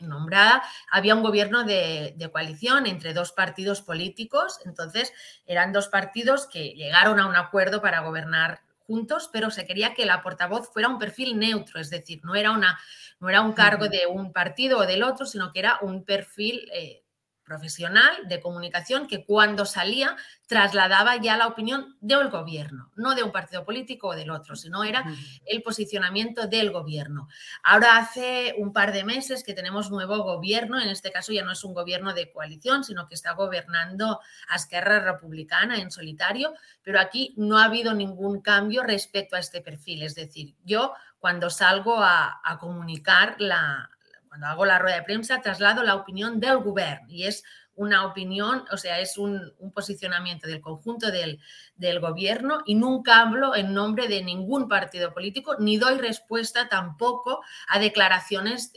nombrada, 0.00 0.64
había 0.90 1.14
un 1.14 1.22
gobierno 1.22 1.62
de, 1.62 2.28
coalición 2.32 2.86
entre 2.86 3.14
dos 3.14 3.30
partidos 3.30 3.82
políticos, 3.82 4.58
entonces 4.64 5.12
eran 5.46 5.72
dos 5.72 5.86
partidos 5.86 6.46
que 6.46 6.74
llegaron 6.74 7.20
a 7.20 7.28
un 7.28 7.36
acuerdo 7.36 7.80
para 7.80 8.00
gobernar 8.00 8.62
juntos, 8.86 9.30
pero 9.32 9.50
se 9.50 9.66
quería 9.66 9.94
que 9.94 10.06
la 10.06 10.22
portavoz 10.22 10.70
fuera 10.72 10.88
un 10.88 10.98
perfil 10.98 11.38
neutro, 11.38 11.80
es 11.80 11.90
decir, 11.90 12.20
no 12.24 12.34
era, 12.34 12.52
una, 12.52 12.78
no 13.20 13.28
era 13.28 13.42
un 13.42 13.52
cargo 13.52 13.88
de 13.88 14.06
un 14.06 14.32
partido 14.32 14.78
o 14.78 14.86
del 14.86 15.02
otro, 15.02 15.26
sino 15.26 15.52
que 15.52 15.58
era 15.58 15.78
un 15.82 16.04
perfil 16.04 16.68
eh, 16.72 17.05
profesional 17.46 18.12
de 18.28 18.40
comunicación 18.40 19.06
que 19.06 19.24
cuando 19.24 19.64
salía 19.64 20.16
trasladaba 20.46 21.16
ya 21.16 21.36
la 21.36 21.46
opinión 21.46 21.96
del 22.00 22.28
gobierno, 22.28 22.90
no 22.96 23.14
de 23.14 23.22
un 23.22 23.32
partido 23.32 23.64
político 23.64 24.08
o 24.08 24.14
del 24.14 24.30
otro, 24.30 24.56
sino 24.56 24.84
era 24.84 25.04
el 25.46 25.62
posicionamiento 25.62 26.46
del 26.46 26.70
gobierno. 26.70 27.28
Ahora 27.62 27.96
hace 27.96 28.54
un 28.58 28.72
par 28.72 28.92
de 28.92 29.04
meses 29.04 29.42
que 29.42 29.54
tenemos 29.54 29.90
nuevo 29.90 30.22
gobierno, 30.22 30.80
en 30.80 30.88
este 30.88 31.10
caso 31.10 31.32
ya 31.32 31.44
no 31.44 31.52
es 31.52 31.64
un 31.64 31.72
gobierno 31.72 32.12
de 32.12 32.30
coalición, 32.30 32.84
sino 32.84 33.08
que 33.08 33.14
está 33.14 33.32
gobernando 33.32 34.20
a 34.48 34.56
Esquerra 34.56 35.00
Republicana 35.00 35.78
en 35.78 35.90
solitario, 35.90 36.52
pero 36.82 37.00
aquí 37.00 37.32
no 37.36 37.58
ha 37.58 37.64
habido 37.64 37.94
ningún 37.94 38.40
cambio 38.40 38.82
respecto 38.82 39.36
a 39.36 39.40
este 39.40 39.60
perfil. 39.60 40.02
Es 40.02 40.14
decir, 40.14 40.54
yo 40.64 40.92
cuando 41.18 41.48
salgo 41.50 41.98
a, 41.98 42.40
a 42.44 42.58
comunicar 42.58 43.36
la, 43.38 43.90
cuando 44.36 44.48
hago 44.48 44.66
la 44.66 44.78
rueda 44.78 44.96
de 44.96 45.02
prensa, 45.02 45.40
traslado 45.40 45.82
la 45.82 45.94
opinión 45.94 46.40
del 46.40 46.58
gobierno 46.58 47.06
y 47.08 47.24
es 47.24 47.42
una 47.74 48.04
opinión, 48.04 48.64
o 48.70 48.76
sea, 48.76 49.00
es 49.00 49.16
un, 49.16 49.54
posicionamiento 49.74 50.46
del 50.46 50.60
conjunto 50.60 51.10
del, 51.10 51.40
del, 51.74 52.00
gobierno 52.00 52.58
y 52.66 52.74
nunca 52.74 53.22
hablo 53.22 53.54
en 53.54 53.72
nombre 53.72 54.08
de 54.08 54.22
ningún 54.22 54.68
partido 54.68 55.14
político 55.14 55.56
ni 55.58 55.78
doy 55.78 55.96
respuesta 55.96 56.68
tampoco 56.68 57.40
a 57.68 57.78
declaraciones 57.78 58.72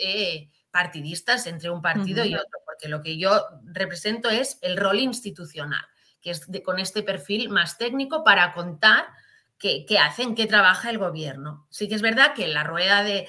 partidistas 0.71 1.45
entre 1.45 1.69
un 1.69 1.81
partido 1.81 2.23
y 2.23 2.35
otro, 2.35 2.59
porque 2.65 2.87
lo 2.87 3.01
que 3.01 3.17
yo 3.17 3.43
represento 3.65 4.29
es 4.29 4.59
el 4.61 4.77
rol 4.77 4.99
institucional, 4.99 5.83
que 6.21 6.31
es 6.31 6.47
con 6.63 6.79
este 6.79 7.03
perfil 7.03 7.49
más 7.49 7.77
técnico 7.77 8.23
para 8.23 8.53
contar 8.53 9.07
qué, 9.57 9.85
qué 9.85 9.99
hacen, 9.99 10.35
qué 10.35 10.47
trabaja 10.47 10.89
el 10.89 10.99
gobierno. 10.99 11.67
Sí 11.69 11.89
que 11.89 11.95
es 11.95 12.01
verdad 12.01 12.33
que 12.33 12.45
en 12.45 12.53
la 12.53 12.63
rueda 12.63 13.03
de, 13.03 13.27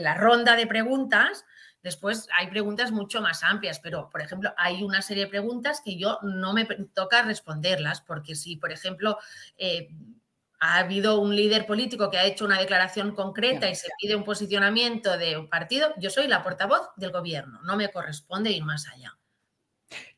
la 0.00 0.14
ronda 0.14 0.56
de 0.56 0.66
preguntas 0.66 1.44
Después 1.82 2.28
hay 2.38 2.48
preguntas 2.48 2.92
mucho 2.92 3.22
más 3.22 3.42
amplias, 3.42 3.80
pero 3.80 4.10
por 4.10 4.20
ejemplo, 4.20 4.52
hay 4.56 4.82
una 4.82 5.00
serie 5.02 5.24
de 5.24 5.30
preguntas 5.30 5.80
que 5.84 5.96
yo 5.96 6.18
no 6.22 6.52
me 6.52 6.66
toca 6.66 7.22
responderlas, 7.22 8.02
porque 8.02 8.34
si, 8.34 8.56
por 8.56 8.70
ejemplo, 8.70 9.18
eh, 9.56 9.88
ha 10.60 10.78
habido 10.78 11.20
un 11.20 11.34
líder 11.34 11.66
político 11.66 12.10
que 12.10 12.18
ha 12.18 12.26
hecho 12.26 12.44
una 12.44 12.58
declaración 12.58 13.14
concreta 13.14 13.68
y 13.68 13.74
se 13.74 13.88
pide 13.98 14.14
un 14.14 14.24
posicionamiento 14.24 15.16
de 15.16 15.38
un 15.38 15.48
partido, 15.48 15.94
yo 15.96 16.10
soy 16.10 16.28
la 16.28 16.42
portavoz 16.42 16.90
del 16.96 17.12
gobierno, 17.12 17.60
no 17.62 17.76
me 17.76 17.90
corresponde 17.90 18.50
ir 18.50 18.64
más 18.64 18.86
allá. 18.88 19.16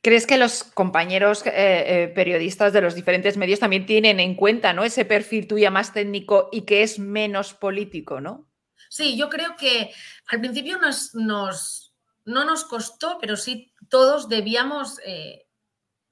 ¿Crees 0.03 0.27
que 0.27 0.37
los 0.37 0.65
compañeros 0.65 1.47
eh, 1.47 1.53
eh, 1.55 2.13
periodistas 2.15 2.73
de 2.73 2.81
los 2.81 2.95
diferentes 2.95 3.37
medios 3.37 3.61
también 3.61 3.87
tienen 3.87 4.19
en 4.21 4.35
cuenta 4.35 4.73
¿no? 4.73 4.85
ese 4.85 5.05
perfil 5.05 5.47
tuyo 5.47 5.71
más 5.71 5.93
técnico 5.93 6.49
y 6.51 6.63
que 6.63 6.83
es 6.83 6.99
menos 6.99 7.55
político, 7.55 8.21
¿no? 8.21 8.52
Sí, 8.93 9.17
yo 9.17 9.31
creo 9.31 9.57
que 9.57 9.91
al 10.27 10.39
principio 10.41 10.77
nos, 10.77 11.15
no 11.15 12.45
nos 12.45 12.65
costó, 12.65 13.17
pero 13.19 13.39
sí 13.39 13.73
todos 13.89 14.29
debíamos 14.29 15.01
eh, 15.07 15.47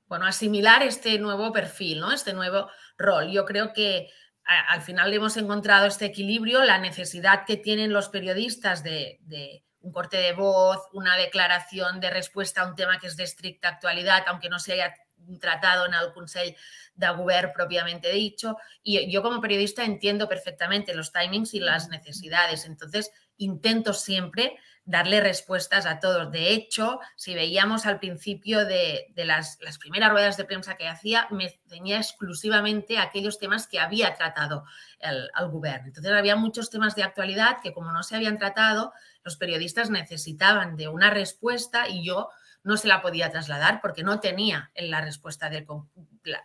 bueno, 0.07 0.25
asimilar 0.25 0.83
este 0.83 1.19
nuevo 1.19 1.53
perfil, 1.53 2.01
¿no? 2.01 2.11
este 2.11 2.33
nuevo 2.33 2.71
rol. 2.97 3.31
Yo 3.31 3.45
creo 3.45 3.75
que 3.75 4.09
al 4.45 4.81
final 4.81 5.13
hemos 5.13 5.37
encontrado 5.37 5.85
este 5.85 6.07
equilibrio, 6.07 6.65
la 6.65 6.79
necesidad 6.79 7.45
que 7.45 7.59
tienen 7.59 7.93
los 7.93 8.09
periodistas 8.09 8.83
de, 8.83 9.19
de 9.25 9.63
un 9.81 9.93
corte 9.93 10.17
de 10.17 10.33
voz, 10.33 10.79
una 10.95 11.19
declaración 11.19 12.01
de 12.01 12.09
respuesta 12.09 12.63
a 12.63 12.67
un 12.67 12.77
tema 12.77 12.99
que 12.99 13.09
es 13.09 13.17
de 13.19 13.25
estricta 13.25 13.69
actualidad, 13.69 14.25
aunque 14.27 14.49
no 14.49 14.59
se 14.59 14.73
haya 14.73 14.95
tratado 15.39 15.87
en 15.87 15.95
el 15.95 16.13
Consell 16.13 16.55
de 16.95 17.11
Govern 17.11 17.53
propiamente 17.53 18.11
dicho. 18.11 18.57
Y 18.83 19.11
yo 19.11 19.23
como 19.23 19.41
periodista 19.41 19.85
entiendo 19.85 20.29
perfectamente 20.29 20.95
los 20.95 21.13
timings 21.13 21.55
y 21.55 21.61
las 21.61 21.89
necesidades. 21.89 22.65
Entonces, 22.65 23.13
intento 23.37 23.93
siempre 23.95 24.59
darle 24.85 25.21
respuestas 25.21 25.87
a 25.87 26.01
todos. 26.01 26.33
De 26.33 26.53
hecho, 26.53 27.01
si 27.17 27.35
veíamos 27.35 27.87
al 27.87 28.01
principio 28.01 28.65
de, 28.65 29.13
las, 29.17 29.59
primeras 29.79 30.11
ruedas 30.11 30.37
de 30.37 30.45
prensa 30.45 30.75
que 30.77 30.89
hacía, 30.89 31.29
me 31.31 31.61
tenía 31.69 31.99
exclusivamente 31.99 32.99
aquellos 32.99 33.39
temas 33.39 33.67
que 33.67 33.79
había 33.79 34.15
tratado 34.15 34.65
el, 34.99 35.31
el 35.39 35.49
gobierno. 35.49 35.89
Entonces, 35.89 36.13
había 36.13 36.37
muchos 36.37 36.71
temas 36.71 36.97
de 36.97 37.05
actualidad 37.05 37.59
que 37.63 37.73
como 37.73 37.93
no 37.93 38.03
se 38.03 38.17
habían 38.17 38.39
tratado, 38.39 38.93
los 39.23 39.37
periodistas 39.37 39.91
necesitaban 39.91 40.77
de 40.77 40.89
una 40.89 41.11
respuesta 41.11 41.89
y 41.89 42.05
yo 42.05 42.31
no 42.63 42.77
se 42.77 42.89
la 42.89 43.03
podía 43.03 43.31
trasladar 43.31 43.81
porque 43.81 44.03
no 44.03 44.21
tenía 44.21 44.71
la 44.77 45.01
respuesta 45.01 45.49
del, 45.49 45.67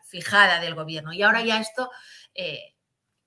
fijada 0.04 0.60
del 0.60 0.76
gobierno. 0.76 1.14
Y 1.14 1.24
ahora 1.24 1.42
ya 1.42 1.60
esto... 1.60 1.92
Eh, 2.34 2.72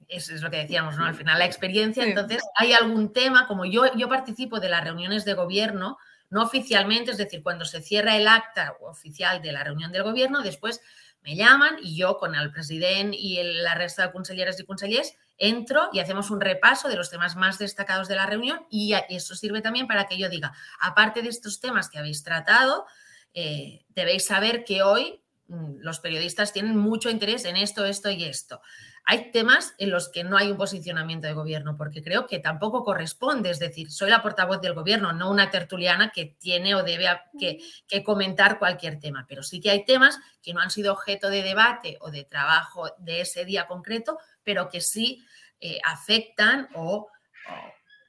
es, 0.07 0.41
lo 0.41 0.51
que 0.51 0.59
decíamos, 0.59 0.97
¿no? 0.97 1.05
Al 1.05 1.15
final 1.15 1.39
la 1.39 1.45
experiencia, 1.45 2.03
entonces 2.03 2.43
hay 2.55 2.73
algún 2.73 3.13
tema, 3.13 3.47
como 3.47 3.65
yo, 3.67 3.93
yo 3.95 4.09
participo 4.09 4.59
de 4.59 4.71
las 4.71 4.83
reuniones 4.83 5.25
de 5.25 5.35
gobierno, 5.35 5.99
no 6.31 6.43
oficialmente, 6.43 7.11
es 7.11 7.19
decir, 7.19 7.43
cuando 7.43 7.65
se 7.65 7.81
cierra 7.81 8.17
el 8.17 8.29
acta 8.29 8.77
oficial 8.81 9.41
de 9.43 9.53
la 9.53 9.65
reunión 9.65 9.93
del 9.93 10.03
gobierno, 10.03 10.43
después 10.43 10.81
me 11.23 11.37
llaman 11.37 11.77
y 11.83 11.97
yo 11.97 12.19
con 12.19 12.35
el 12.35 12.51
presidente 12.53 13.17
y 13.17 13.39
el, 13.39 13.63
la 13.63 13.75
resta 13.75 14.07
de 14.07 14.13
conselleras 14.13 14.59
y 14.61 14.65
consellers 14.65 15.15
entro 15.37 15.89
y 15.93 16.01
hacemos 16.01 16.31
un 16.31 16.41
repaso 16.41 16.89
de 16.89 16.97
los 16.97 17.11
temas 17.11 17.37
más 17.37 17.59
destacados 17.59 18.09
de 18.09 18.17
la 18.17 18.27
reunión 18.27 18.67
y 18.71 18.95
eso 19.09 19.35
sirve 19.35 19.61
también 19.61 19.87
para 19.87 20.07
que 20.07 20.19
yo 20.19 20.29
diga, 20.29 20.53
aparte 20.81 21.23
de 21.23 21.29
estos 21.29 21.61
temas 21.61 21.89
que 21.89 21.99
habéis 21.99 22.23
tratado, 22.23 22.87
eh, 23.35 23.85
debéis 23.91 24.27
saber 24.27 24.65
que 24.65 24.83
hoy 24.83 25.23
mm, 25.49 25.79
los 25.81 26.01
periodistas 26.01 26.53
tienen 26.53 26.77
mucho 26.77 27.11
interés 27.11 27.45
en 27.45 27.57
esto, 27.57 27.85
esto 27.85 28.11
y 28.11 28.25
esto. 28.25 28.61
Hay 29.11 29.31
temas 29.31 29.75
en 29.79 29.89
los 29.89 30.11
que 30.11 30.23
no 30.23 30.37
hay 30.37 30.51
un 30.51 30.59
posicionamiento 30.59 31.27
de 31.27 31.33
gobierno, 31.33 31.79
porque 31.79 32.03
creo 32.03 32.27
que 32.27 32.41
tampoco 32.41 32.85
corresponde. 32.85 33.49
Es 33.49 33.59
decir, 33.59 33.91
soy 33.91 34.11
la 34.11 34.21
portavoz 34.21 34.61
del 34.61 34.75
gobierno, 34.75 35.15
no 35.15 35.31
una 35.31 35.51
tertuliana 35.51 36.13
que 36.15 36.37
tiene 36.39 36.75
o 36.75 36.83
debe 36.83 37.07
que, 37.41 37.59
que, 37.89 38.05
comentar 38.05 38.59
cualquier 38.59 39.01
tema. 39.01 39.25
Pero 39.27 39.43
sí 39.43 39.61
que 39.63 39.71
hay 39.71 39.87
temas 39.87 40.19
que 40.43 40.53
no 40.53 40.61
han 40.61 40.71
sido 40.71 40.93
objeto 40.93 41.31
de 41.31 41.43
debate 41.43 41.97
o 42.03 42.11
de 42.11 42.25
trabajo 42.25 42.91
de 42.99 43.23
ese 43.23 43.47
día 43.47 43.67
concreto, 43.67 44.19
pero 44.45 44.69
que 44.69 44.83
sí 44.83 45.25
eh, 45.59 45.79
afectan 45.85 46.69
o, 46.75 47.09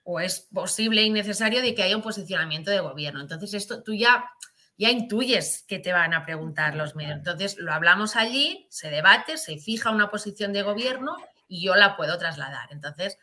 o, 0.04 0.20
es 0.20 0.50
posible 0.54 1.04
y 1.04 1.12
necesario 1.12 1.62
de 1.62 1.74
que 1.74 1.84
haya 1.84 1.96
un 1.96 2.04
posicionamiento 2.04 2.72
de 2.72 2.82
gobierno. 2.82 3.22
Entonces, 3.22 3.54
esto 3.54 3.82
tú 3.84 3.94
ya, 3.94 4.30
ya 4.80 4.90
intuyes 4.90 5.66
que 5.68 5.78
te 5.78 5.92
van 5.92 6.14
a 6.14 6.26
preguntar 6.26 6.74
los 6.74 6.96
medios. 6.96 7.18
Entonces, 7.18 7.58
lo 7.58 7.74
hablamos 7.74 8.16
allí, 8.16 8.66
se 8.72 8.90
debate, 8.90 9.38
se 9.38 9.58
fija 9.58 9.92
una 9.92 10.10
posición 10.10 10.54
de 10.54 10.64
gobierno 10.64 11.18
y 11.50 11.62
yo 11.62 11.76
la 11.76 11.98
puedo 11.98 12.18
trasladar. 12.18 12.72
Entonces, 12.72 13.18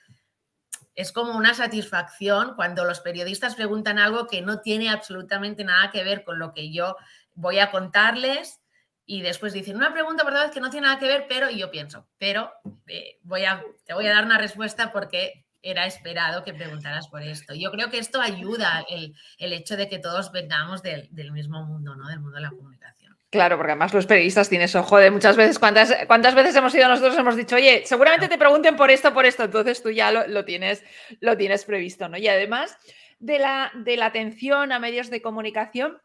es 0.94 1.12
como 1.12 1.34
una 1.34 1.54
satisfacción 1.54 2.56
cuando 2.56 2.84
los 2.84 3.00
periodistas 3.00 3.54
preguntan 3.54 3.98
algo 3.98 4.26
que 4.26 4.42
no 4.42 4.60
tiene 4.60 4.90
absolutamente 4.90 5.64
nada 5.64 5.90
que 5.90 6.04
ver 6.04 6.24
con 6.24 6.38
lo 6.38 6.52
que 6.52 6.70
yo 6.70 6.94
voy 7.32 7.58
a 7.58 7.70
contarles 7.70 8.60
y 9.06 9.22
después 9.22 9.54
dicen 9.54 9.76
una 9.76 9.94
pregunta, 9.94 10.24
verdad, 10.24 10.52
que 10.52 10.60
no 10.60 10.68
tiene 10.68 10.88
nada 10.88 10.98
que 10.98 11.06
ver, 11.06 11.24
pero 11.26 11.48
y 11.48 11.58
yo 11.58 11.70
pienso, 11.70 12.06
pero 12.18 12.52
eh, 12.86 13.18
voy 13.22 13.46
a, 13.46 13.64
te 13.86 13.94
voy 13.94 14.06
a 14.06 14.10
dar 14.10 14.26
una 14.26 14.36
respuesta 14.36 14.92
porque 14.92 15.45
era 15.62 15.86
esperado 15.86 16.44
que 16.44 16.54
preguntaras 16.54 17.08
por 17.08 17.22
esto. 17.22 17.54
Yo 17.54 17.70
creo 17.70 17.90
que 17.90 17.98
esto 17.98 18.20
ayuda 18.20 18.84
el, 18.88 19.14
hecho 19.38 19.76
de 19.76 19.88
que 19.88 19.98
todos 19.98 20.32
vengamos 20.32 20.82
del, 20.82 21.08
mismo 21.32 21.64
mundo, 21.64 21.96
¿no? 21.96 22.08
Del 22.08 22.20
mundo 22.20 22.36
de 22.36 22.42
la 22.42 22.50
comunicación. 22.50 23.16
Claro, 23.30 23.56
porque 23.56 23.72
además 23.72 23.92
los 23.92 24.06
periodistas 24.06 24.48
tienes 24.48 24.74
ojo 24.76 24.98
de 24.98 25.10
muchas 25.10 25.36
veces, 25.36 25.58
¿cuántas, 25.58 25.92
cuántas 26.06 26.34
veces 26.34 26.54
hemos 26.54 26.74
ido 26.74 26.88
nosotros 26.88 27.18
hemos 27.18 27.36
dicho, 27.36 27.56
oye, 27.56 27.82
seguramente 27.84 28.28
te 28.28 28.38
pregunten 28.38 28.76
por 28.76 28.90
esto, 28.90 29.12
por 29.12 29.26
esto, 29.26 29.44
entonces 29.44 29.82
tú 29.82 29.90
ya 29.90 30.12
lo, 30.12 30.44
tienes, 30.44 30.84
lo 31.20 31.36
tienes 31.36 31.64
previsto, 31.64 32.08
¿no? 32.08 32.16
Y 32.16 32.28
además 32.28 32.78
de 33.18 33.38
la, 33.38 33.72
de 33.74 33.96
la 33.96 34.06
atención 34.06 34.70
a 34.72 34.78
medios 34.78 35.10
de 35.10 35.20
comunicación, 35.22 36.00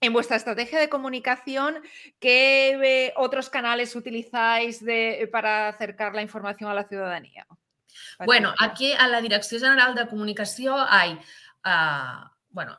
en 0.00 0.12
vuestra 0.12 0.36
estrategia 0.36 0.78
de 0.78 0.88
comunicación, 0.88 1.78
¿qué 2.20 2.78
eh, 2.82 3.12
otros 3.16 3.50
canales 3.50 3.96
utilizáis 3.96 4.84
para 5.32 5.68
acercar 5.68 6.14
la 6.14 6.22
información 6.22 6.70
a 6.70 6.74
la 6.74 6.84
ciudadanía? 6.84 7.46
Bueno, 8.24 8.54
aquí 8.58 8.92
a 8.92 9.08
la 9.08 9.20
Dirección 9.20 9.60
General 9.60 9.94
de 9.94 10.06
Comunicación 10.06 10.84
hay, 10.88 11.18
ah, 11.64 12.32
bueno, 12.50 12.78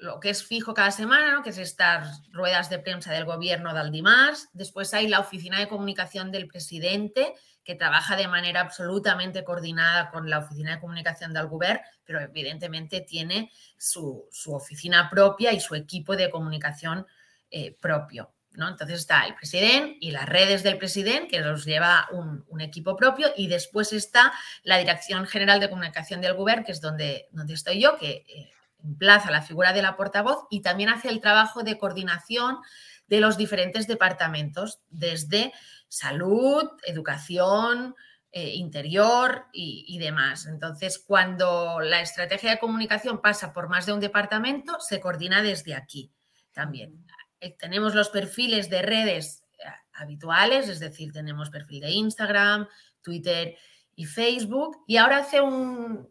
lo 0.00 0.20
que 0.20 0.30
es 0.30 0.44
fijo 0.44 0.74
cada 0.74 0.90
semana, 0.90 1.42
que 1.42 1.50
es 1.50 1.58
estas 1.58 2.22
ruedas 2.30 2.70
de 2.70 2.78
prensa 2.78 3.12
del 3.12 3.24
gobierno 3.24 3.74
del 3.74 3.90
Dimas. 3.90 4.48
Después 4.52 4.92
hay 4.94 5.08
la 5.08 5.20
Oficina 5.20 5.58
de 5.58 5.68
Comunicación 5.68 6.30
del 6.30 6.46
Presidente, 6.46 7.34
que 7.64 7.74
trabaja 7.74 8.14
de 8.14 8.28
manera 8.28 8.60
absolutamente 8.60 9.42
coordinada 9.42 10.10
con 10.10 10.28
la 10.28 10.38
Oficina 10.38 10.74
de 10.74 10.80
Comunicación 10.80 11.32
del 11.32 11.46
Gobierno, 11.46 11.80
pero 12.04 12.20
evidentemente 12.20 13.00
tiene 13.00 13.50
su, 13.78 14.28
oficina 14.48 15.08
propia 15.08 15.52
y 15.52 15.60
su 15.60 15.74
equipo 15.74 16.14
de 16.14 16.30
comunicación 16.30 17.06
eh, 17.50 17.74
propio. 17.80 18.33
Entonces 18.54 19.00
está 19.00 19.26
el 19.26 19.34
presidente 19.34 19.96
y 20.00 20.10
las 20.10 20.28
redes 20.28 20.62
del 20.62 20.78
presidente, 20.78 21.28
que 21.28 21.40
los 21.40 21.64
lleva 21.64 22.08
un, 22.12 22.60
equipo 22.60 22.96
propio, 22.96 23.28
y 23.36 23.48
después 23.48 23.92
está 23.92 24.32
la 24.62 24.78
Dirección 24.78 25.26
General 25.26 25.60
de 25.60 25.68
Comunicación 25.68 26.20
del 26.20 26.34
Gobierno, 26.34 26.64
que 26.64 26.72
es 26.72 26.80
donde, 26.80 27.28
donde 27.32 27.54
estoy 27.54 27.80
yo, 27.80 27.98
que 27.98 28.24
eh, 28.28 28.52
emplaza 28.82 29.30
la 29.30 29.42
figura 29.42 29.72
de 29.72 29.82
la 29.82 29.96
portavoz 29.96 30.46
y 30.50 30.60
también 30.60 30.88
hace 30.88 31.08
el 31.08 31.20
trabajo 31.20 31.62
de 31.62 31.78
coordinación 31.78 32.58
de 33.06 33.20
los 33.20 33.36
diferentes 33.36 33.86
departamentos, 33.86 34.80
desde 34.88 35.52
salud, 35.88 36.70
educación, 36.86 37.94
eh, 38.36 38.54
interior 38.54 39.46
y, 39.52 39.96
demás. 39.98 40.46
Entonces, 40.46 40.98
cuando 40.98 41.80
la 41.80 42.00
estrategia 42.00 42.50
de 42.50 42.58
comunicación 42.58 43.20
pasa 43.20 43.52
por 43.52 43.68
más 43.68 43.86
de 43.86 43.92
un 43.92 44.00
departamento, 44.00 44.80
se 44.80 45.00
coordina 45.00 45.40
desde 45.42 45.74
aquí 45.74 46.10
también. 46.52 47.04
Eh, 47.44 47.56
tenemos 47.58 47.94
los 47.94 48.08
perfiles 48.08 48.70
de 48.70 48.80
redes 48.80 49.44
eh, 49.58 49.64
habituales, 49.92 50.68
es 50.70 50.80
decir, 50.80 51.12
tenemos 51.12 51.50
perfil 51.50 51.82
de 51.82 51.90
Instagram, 51.90 52.66
Twitter 53.02 53.54
y 53.94 54.06
Facebook. 54.06 54.82
Y 54.86 54.96
ahora 54.96 55.18
hace 55.18 55.42
un, 55.42 56.08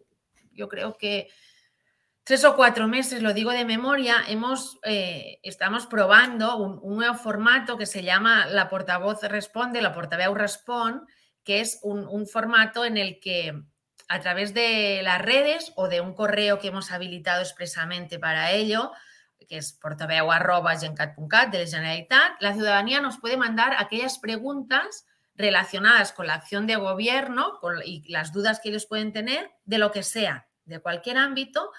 yo 0.52 0.70
creo 0.70 0.96
que 0.96 1.30
tres 2.24 2.46
o 2.46 2.56
cuatro 2.56 2.88
meses, 2.88 3.24
lo 3.24 3.34
digo 3.34 3.52
de 3.52 3.66
memoria, 3.66 4.18
hemos, 4.28 4.80
eh, 4.84 5.40
estamos 5.42 5.88
probando 5.88 6.58
un, 6.58 6.96
nuevo 6.96 7.16
formato 7.16 7.78
que 7.78 7.88
se 7.88 8.04
llama 8.04 8.46
La 8.46 8.70
portavoz 8.70 9.24
responde, 9.24 9.82
la 9.82 9.92
portaveu 9.92 10.36
respond, 10.36 11.08
que 11.44 11.60
es 11.60 11.80
un, 11.82 12.28
formato 12.28 12.86
en 12.86 12.98
el 12.98 13.20
que 13.20 13.60
a 14.08 14.20
través 14.20 14.54
de 14.54 15.02
las 15.04 15.20
redes 15.20 15.74
o 15.76 15.88
de 15.88 16.00
un 16.00 16.14
correo 16.14 16.60
que 16.60 16.68
hemos 16.68 16.92
habilitado 16.92 17.42
expresamente 17.42 18.20
para 18.20 18.52
ello, 18.52 18.92
que 19.46 19.58
es 19.58 19.74
portaveu.gencat.cat 19.74 21.52
de 21.52 21.66
la 21.66 22.38
la 22.40 22.54
ciudadanía 22.54 23.02
nos 23.02 23.20
puede 23.20 23.38
mandar 23.38 23.76
aquellas 23.78 24.20
preguntas 24.20 25.06
relacionadas 25.36 26.14
con 26.14 26.28
la 26.28 26.36
acción 26.36 26.68
de 26.68 26.76
gobierno 26.76 27.60
y 27.86 28.10
las 28.12 28.34
dudas 28.34 28.60
que 28.60 28.70
ellos 28.70 28.86
pueden 28.86 29.14
tener 29.14 29.52
de 29.66 29.78
lo 29.78 29.92
que 29.92 30.04
sea, 30.04 30.48
de 30.66 30.80
cualquier 30.80 31.18
ámbito, 31.18 31.72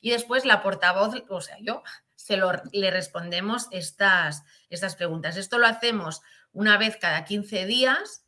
y 0.00 0.10
después 0.10 0.44
la 0.44 0.62
portavoz, 0.62 1.14
o 1.28 1.40
sea, 1.40 1.56
yo, 1.60 1.82
se 2.16 2.36
lo, 2.36 2.52
le 2.72 2.90
respondemos 2.90 3.68
estas, 3.70 4.44
estas 4.68 4.96
preguntas. 4.96 5.36
Esto 5.36 5.58
lo 5.58 5.66
hacemos 5.66 6.22
una 6.52 6.76
vez 6.76 6.96
cada 6.96 7.24
15 7.24 7.66
días. 7.66 8.24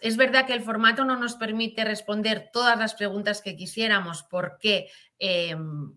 Es 0.00 0.16
verdad 0.16 0.46
que 0.46 0.54
el 0.54 0.62
formato 0.62 1.04
no 1.04 1.16
nos 1.16 1.34
permite 1.34 1.84
responder 1.84 2.50
todas 2.52 2.78
las 2.78 2.94
preguntas 2.94 3.42
que 3.42 3.56
quisiéramos 3.56 4.24
porque 4.24 4.90
em, 5.18 5.96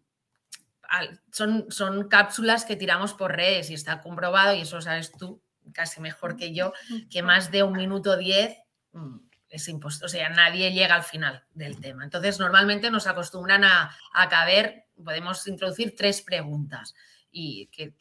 son, 1.32 1.66
son 1.70 2.08
cápsulas 2.08 2.66
que 2.66 2.76
tiramos 2.76 3.14
por 3.14 3.36
redes 3.36 3.70
y 3.70 3.74
está 3.74 4.02
comprobado, 4.02 4.54
y 4.54 4.62
eso 4.62 4.82
sabes 4.82 5.12
tú 5.12 5.42
casi 5.74 6.00
mejor 6.02 6.36
que 6.38 6.54
yo, 6.54 6.74
que 7.10 7.24
más 7.24 7.52
de 7.52 7.64
un 7.64 7.74
minuto 7.74 8.18
diez 8.18 8.58
mm, 8.94 9.18
es 9.50 9.68
imposible, 9.68 10.06
o 10.06 10.10
sea, 10.10 10.30
nadie 10.30 10.72
llega 10.72 10.96
al 10.96 11.04
final 11.04 11.44
del 11.54 11.80
tema. 11.80 12.04
Entonces, 12.04 12.40
normalmente 12.40 12.92
nos 12.92 13.08
acostumbran 13.08 13.64
a, 13.64 13.96
a 14.14 14.30
caber 14.30 14.86
podemos 15.04 15.46
introducir 15.48 15.96
tres 15.96 16.22
preguntas 16.22 16.94
y 17.32 17.68
que, 17.68 17.94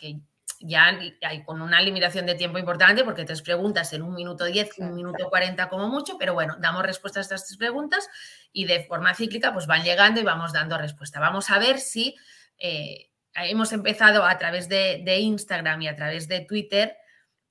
ya 0.61 0.99
hay 1.23 1.43
con 1.45 1.61
una 1.61 1.83
limitación 1.83 2.27
de 2.27 2.37
tiempo 2.37 2.59
importante 2.59 3.05
porque 3.05 3.25
tres 3.25 3.43
preguntas 3.43 3.93
en 3.93 4.03
un 4.03 4.15
minuto 4.15 4.45
diez, 4.45 4.71
un 4.79 4.95
minuto 4.95 5.29
cuarenta 5.29 5.69
como 5.69 5.89
mucho, 5.89 6.17
pero 6.17 6.33
bueno, 6.33 6.57
damos 6.59 6.85
respuesta 6.85 7.19
a 7.19 7.23
estas 7.23 7.45
tres 7.45 7.59
preguntas 7.59 8.09
y 8.53 8.65
de 8.65 8.85
forma 8.85 9.15
cíclica 9.15 9.53
pues 9.53 9.67
van 9.67 9.83
llegando 9.83 10.21
y 10.21 10.25
vamos 10.25 10.53
dando 10.53 10.79
respuesta. 10.79 11.19
Vamos 11.21 11.51
a 11.51 11.59
ver 11.59 11.81
si 11.81 12.15
eh, 12.59 13.11
hemos 13.35 13.73
empezado 13.73 14.25
a 14.25 14.39
través 14.39 14.69
de, 14.69 15.19
Instagram 15.19 15.83
y 15.83 15.89
a 15.89 15.97
través 15.97 16.29
de 16.29 16.41
Twitter 16.41 16.97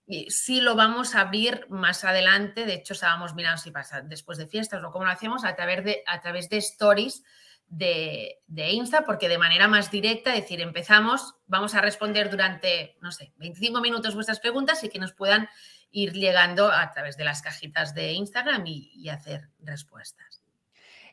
y 0.05 0.29
si 0.31 0.59
lo 0.59 0.75
vamos 0.75 1.15
a 1.15 1.21
abrir 1.21 1.65
más 1.69 2.03
adelante, 2.03 2.65
de 2.65 2.73
hecho 2.73 2.93
estábamos 2.93 3.35
mirando 3.35 3.61
si 3.61 3.71
pasa 3.71 4.01
después 4.01 4.37
de 4.37 4.47
fiestas 4.47 4.83
o 4.83 4.91
cómo 4.91 5.05
lo 5.05 5.11
hacemos 5.11 5.45
a 5.45 5.55
través 5.55 5.83
de, 5.83 6.03
a 6.07 6.19
través 6.19 6.49
de 6.49 6.57
stories 6.57 7.23
de, 7.67 8.71
Insta, 8.71 9.03
porque 9.05 9.29
de 9.29 9.37
manera 9.37 9.67
más 9.67 9.89
directa, 9.89 10.35
es 10.35 10.41
decir, 10.41 10.61
empezamos, 10.61 11.35
vamos 11.47 11.73
a 11.75 11.81
responder 11.81 12.29
durante, 12.29 12.97
no 13.01 13.11
sé, 13.11 13.33
25 13.37 13.81
minutos 13.81 14.15
vuestras 14.15 14.39
preguntas 14.39 14.83
y 14.83 14.89
que 14.89 14.99
nos 14.99 15.13
puedan 15.13 15.49
ir 15.91 16.13
llegando 16.13 16.71
a 16.71 16.91
través 16.91 17.17
de 17.17 17.23
las 17.23 17.41
cajitas 17.41 17.93
de 17.93 18.13
Instagram 18.13 18.63
y, 18.65 19.09
hacer 19.09 19.49
respuestas. 19.59 20.32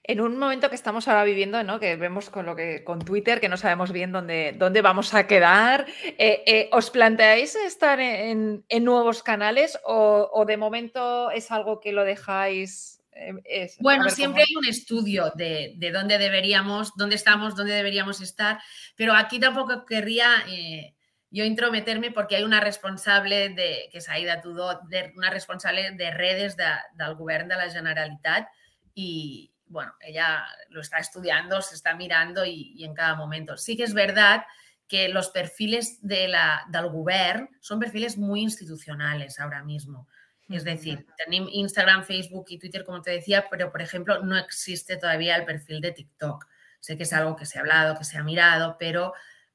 En 0.02 0.20
un 0.20 0.38
momento 0.38 0.70
que 0.70 0.74
estamos 0.74 1.08
ahora 1.08 1.24
viviendo, 1.24 1.62
¿no? 1.62 1.78
que 1.78 1.96
vemos 1.96 2.30
con 2.30 2.46
lo 2.46 2.56
que 2.56 2.82
con 2.84 3.00
Twitter, 3.00 3.40
que 3.40 3.48
no 3.48 3.56
sabemos 3.56 3.92
bien 3.92 4.12
dónde, 4.12 4.54
dónde 4.56 4.82
vamos 4.82 5.14
a 5.14 5.26
quedar, 5.26 5.86
eh, 6.18 6.42
eh, 6.46 6.70
¿os 6.72 6.90
planteáis 6.90 7.54
estar 7.54 8.00
en, 8.00 8.64
nuevos 8.80 9.22
canales 9.22 9.78
o, 9.84 10.44
de 10.46 10.56
momento 10.56 11.30
es 11.30 11.50
algo 11.50 11.80
que 11.80 11.92
lo 11.92 12.04
dejáis 12.04 13.00
Em, 13.20 13.40
bueno, 13.80 14.08
siempre 14.08 14.42
hay 14.48 14.56
un 14.56 14.66
estudio 14.66 15.30
de, 15.34 15.76
dónde 15.92 16.16
deberíamos, 16.16 16.92
dónde 16.96 17.16
estamos, 17.16 17.54
dónde 17.54 17.74
deberíamos 17.74 18.20
estar, 18.20 18.60
pero 18.96 19.14
aquí 19.14 19.38
tampoco 19.38 19.84
querría 19.84 20.28
eh, 20.48 20.94
yo 21.30 21.44
intrometerme 21.44 22.12
porque 22.12 22.36
hay 22.36 22.44
una 22.44 22.60
responsable 22.60 23.50
de, 23.50 23.88
que 23.92 23.98
es 23.98 24.08
Aida 24.08 24.40
Tudó, 24.40 24.80
de, 24.88 25.12
una 25.16 25.28
responsable 25.28 25.90
de 25.90 26.10
redes 26.12 26.56
del 26.56 27.14
gobierno 27.14 27.56
de 27.56 27.66
la 27.66 27.70
Generalitat 27.70 28.48
y 28.94 29.49
bueno, 29.70 29.94
ella 30.00 30.44
lo 30.68 30.80
está 30.80 30.98
estudiando, 30.98 31.62
se 31.62 31.76
está 31.76 31.94
mirando 31.94 32.44
y, 32.44 32.84
en 32.84 32.92
cada 32.92 33.14
momento. 33.14 33.56
Sí 33.56 33.76
que 33.76 33.84
es 33.84 33.94
verdad 33.94 34.44
que 34.88 35.08
los 35.08 35.30
perfiles 35.30 35.98
de 36.02 36.26
la, 36.26 36.66
del 36.68 36.88
gobierno 36.88 37.48
son 37.60 37.78
perfiles 37.78 38.18
muy 38.18 38.40
institucionales 38.40 39.38
ahora 39.38 39.62
mismo. 39.62 40.08
Es 40.48 40.64
decir, 40.64 41.06
tenemos 41.16 41.50
Instagram, 41.52 42.04
Facebook 42.04 42.46
y 42.48 42.58
Twitter, 42.58 42.84
como 42.84 43.00
te 43.00 43.12
decía, 43.12 43.46
pero 43.48 43.70
por 43.70 43.80
ejemplo, 43.80 44.20
no 44.24 44.36
existe 44.36 44.96
todavía 44.96 45.36
el 45.36 45.44
perfil 45.44 45.80
de 45.80 45.92
TikTok. 45.92 46.44
Sé 46.80 46.96
que 46.96 47.04
es 47.04 47.12
algo 47.12 47.36
que 47.36 47.46
se 47.46 47.58
ha 47.58 47.60
hablado, 47.60 47.96
que 47.96 48.02
se 48.02 48.18
ha 48.18 48.24
mirado, 48.24 48.76
pero 48.76 49.12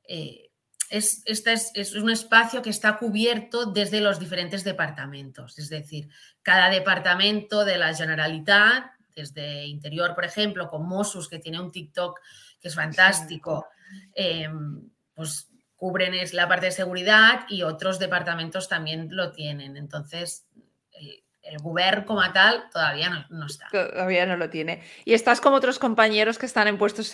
eh, 0.08 0.52
es, 0.90 1.22
este 1.26 1.52
es, 1.52 1.96
un 1.96 2.10
espacio 2.10 2.62
que 2.62 2.70
está 2.70 2.98
cubierto 2.98 3.66
desde 3.66 4.00
los 4.00 4.20
diferentes 4.20 4.64
departamentos. 4.64 5.60
Es 5.60 5.68
decir, 5.68 6.08
cada 6.42 6.70
departamento 6.70 7.66
de 7.66 7.78
la 7.78 7.94
Generalitat, 7.94 8.95
desde 9.16 9.66
Interior, 9.66 10.14
por 10.14 10.26
ejemplo, 10.26 10.70
con 10.70 10.88
Mossus, 10.88 11.30
que 11.30 11.40
tiene 11.40 11.60
un 11.60 11.72
TikTok 11.72 12.20
que 12.60 12.68
es 12.68 12.76
fantástico, 12.76 13.68
em, 14.14 14.90
pues 15.14 15.50
cubren 15.76 16.14
es 16.14 16.34
la 16.34 16.48
parte 16.48 16.68
de 16.68 16.72
seguridad 16.72 17.46
y 17.50 17.64
otros 17.64 18.00
departamentos 18.00 18.68
también 18.68 19.10
lo 19.12 19.32
tienen. 19.32 19.78
Entonces, 19.78 20.48
el, 20.92 21.22
gobierno 21.62 22.06
como 22.06 22.24
tal 22.34 22.70
todavía 22.72 23.28
no, 23.30 23.46
está. 23.46 23.68
Todavía 23.72 24.26
no 24.26 24.36
lo 24.36 24.50
tiene. 24.50 24.82
Y 25.06 25.14
estás 25.14 25.40
como 25.40 25.58
otros 25.58 25.78
compañeros 25.78 26.40
que 26.40 26.48
están 26.48 26.68
en 26.68 26.80
puestos 26.80 27.12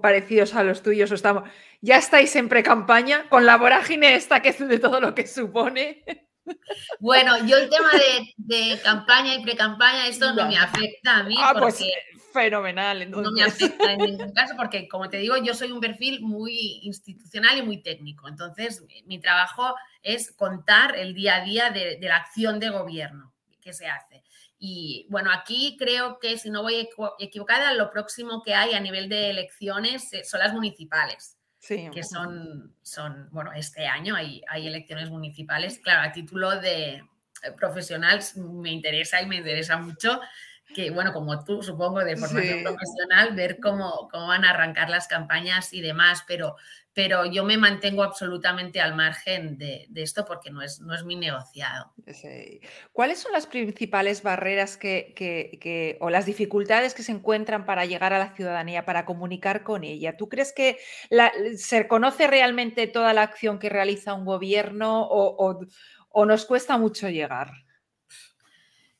parecidos 0.00 0.54
a 0.54 0.64
los 0.64 0.82
tuyos. 0.82 1.10
O 1.10 1.14
estamos, 1.14 1.48
ya 1.82 1.98
estáis 1.98 2.34
en 2.36 2.48
pre-campaña 2.48 3.28
con 3.28 3.44
la 3.44 3.58
vorágine 3.58 4.14
esta 4.14 4.40
que 4.40 4.48
es 4.50 4.58
de 4.58 4.78
todo 4.78 5.00
lo 5.00 5.14
que 5.14 5.26
supone. 5.26 6.02
Bueno, 7.00 7.44
yo 7.46 7.56
el 7.56 7.68
tema 7.68 7.90
de, 8.36 8.80
campaña 8.82 9.34
y 9.34 9.42
pre-campaña, 9.42 10.06
esto 10.06 10.32
no. 10.34 10.48
me 10.48 10.56
afecta 10.56 11.18
a 11.18 11.22
mí. 11.22 11.36
Ah, 11.38 11.54
pues, 11.58 11.74
porque 11.74 11.92
fenomenal. 12.34 13.10
No 13.10 13.30
me 13.30 13.44
afecta 13.44 13.92
en 13.92 14.00
ningún 14.00 14.32
caso 14.34 14.54
porque, 14.56 14.88
como 14.88 15.08
te 15.08 15.18
digo, 15.18 15.36
yo 15.36 15.54
soy 15.54 15.70
un 15.70 15.80
perfil 15.80 16.20
muy 16.20 16.80
institucional 16.82 17.56
y 17.58 17.62
muy 17.62 17.82
técnico. 17.82 18.28
Entonces, 18.28 18.84
mi 19.06 19.20
trabajo 19.20 19.74
es 20.02 20.32
contar 20.32 20.96
el 20.96 21.14
día 21.14 21.36
a 21.36 21.44
día 21.44 21.70
de, 21.70 21.98
la 22.00 22.16
acción 22.16 22.58
de 22.58 22.70
gobierno 22.70 23.32
que 23.62 23.72
se 23.72 23.86
hace. 23.86 24.22
Y 24.58 25.06
bueno, 25.10 25.30
aquí 25.32 25.76
creo 25.78 26.18
que 26.18 26.36
si 26.36 26.50
no 26.50 26.62
voy 26.62 26.88
equivocada, 27.18 27.72
lo 27.72 27.90
próximo 27.90 28.42
que 28.42 28.54
hay 28.54 28.74
a 28.74 28.80
nivel 28.80 29.08
de 29.08 29.30
elecciones 29.30 30.12
eh, 30.12 30.24
son 30.24 30.40
las 30.40 30.52
municipales. 30.52 31.38
Sí. 31.64 31.88
Que 31.94 32.02
son, 32.02 32.74
son, 32.82 33.30
bueno, 33.30 33.50
este 33.54 33.86
año 33.86 34.14
hay, 34.14 34.42
hay 34.48 34.66
elecciones 34.66 35.08
municipales. 35.08 35.78
Claro, 35.78 36.06
a 36.06 36.12
título 36.12 36.60
de 36.60 36.96
eh, 36.96 37.04
profesional 37.56 38.20
me 38.36 38.70
interesa 38.70 39.22
y 39.22 39.26
me 39.26 39.36
interesa 39.36 39.78
mucho 39.78 40.20
que, 40.74 40.90
bueno, 40.90 41.14
como 41.14 41.42
tú, 41.42 41.62
supongo, 41.62 42.04
de 42.04 42.18
formación 42.18 42.64
profesional, 42.64 43.34
ver 43.34 43.60
cómo, 43.60 44.08
cómo 44.10 44.26
van 44.26 44.44
a 44.44 44.50
arrancar 44.50 44.90
las 44.90 45.08
campañas 45.08 45.72
y 45.72 45.80
demás, 45.80 46.22
pero 46.26 46.56
pero 46.94 47.26
yo 47.26 47.44
me 47.44 47.58
mantengo 47.58 48.04
absolutamente 48.04 48.80
al 48.80 48.94
margen 48.94 49.58
de, 49.58 49.88
esto 49.96 50.24
porque 50.24 50.50
no 50.50 50.62
es, 50.62 50.80
no 50.80 50.94
es 50.94 51.04
mi 51.04 51.16
negociado. 51.16 51.92
¿Cuáles 52.92 53.18
son 53.18 53.32
las 53.32 53.48
principales 53.48 54.22
barreras 54.22 54.76
que, 54.76 55.98
o 56.00 56.08
las 56.08 56.24
dificultades 56.24 56.94
que 56.94 57.02
se 57.02 57.10
encuentran 57.10 57.66
para 57.66 57.84
llegar 57.84 58.12
a 58.12 58.20
la 58.20 58.32
ciudadanía, 58.34 58.84
para 58.84 59.04
comunicar 59.04 59.64
con 59.64 59.82
ella? 59.82 60.16
¿Tú 60.16 60.28
crees 60.28 60.52
que 60.52 60.78
se 61.56 61.88
conoce 61.88 62.28
realmente 62.28 62.86
toda 62.86 63.12
la 63.12 63.22
acción 63.22 63.58
que 63.58 63.68
realiza 63.68 64.14
un 64.14 64.24
gobierno 64.24 65.02
o, 65.02 66.24
nos 66.26 66.44
cuesta 66.46 66.78
mucho 66.78 67.08
llegar? 67.08 67.50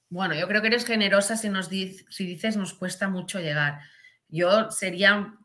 Bueno, 0.08 0.34
yo 0.34 0.48
creo 0.48 0.60
que 0.62 0.68
eres 0.68 0.84
generosa 0.84 1.36
si, 1.36 1.48
nos 1.48 1.68
si 1.68 2.26
dices 2.26 2.56
nos 2.56 2.74
cuesta 2.74 3.08
mucho 3.08 3.38
llegar. 3.38 3.78
Yo 4.28 4.72
sería 4.72 5.38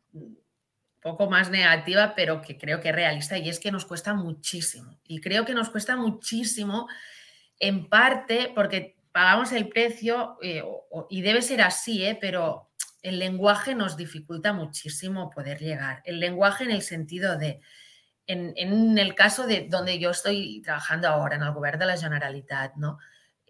poco 1.02 1.30
más 1.30 1.50
negativa, 1.50 2.14
pero 2.16 2.42
que 2.42 2.58
creo 2.58 2.82
que 2.82 2.90
es 2.90 2.96
realista, 2.96 3.38
y 3.38 3.50
es 3.50 3.60
que 3.60 3.72
nos 3.72 3.86
cuesta 3.86 4.14
muchísimo. 4.14 5.00
Y 5.04 5.22
creo 5.22 5.46
que 5.46 5.54
nos 5.54 5.70
cuesta 5.70 5.96
muchísimo 5.96 6.88
en 7.60 7.90
parte 7.90 8.52
porque 8.54 8.98
pagamos 9.12 9.52
el 9.52 9.70
precio, 9.70 10.38
eh, 10.42 10.64
y 11.10 11.22
debe 11.22 11.42
ser 11.42 11.62
así, 11.62 12.06
¿eh? 12.06 12.18
pero 12.20 12.70
el 13.02 13.20
lenguaje 13.20 13.76
nos 13.76 13.98
dificulta 13.98 14.54
muchísimo 14.54 15.30
poder 15.30 15.60
llegar. 15.60 16.02
El 16.06 16.20
lenguaje 16.20 16.66
en 16.66 16.72
el 16.72 16.82
sentido 16.82 17.38
de, 17.38 17.62
en, 18.28 18.98
el 18.98 19.16
caso 19.16 19.48
de 19.48 19.68
donde 19.70 20.00
yo 20.00 20.12
estoy 20.12 20.62
trabajando 20.62 21.08
ahora, 21.08 21.36
en 21.36 21.44
el 21.44 21.54
gobierno 21.54 21.80
de 21.80 21.94
la 21.94 21.98
Generalitat, 21.98 22.76
¿no? 22.76 23.00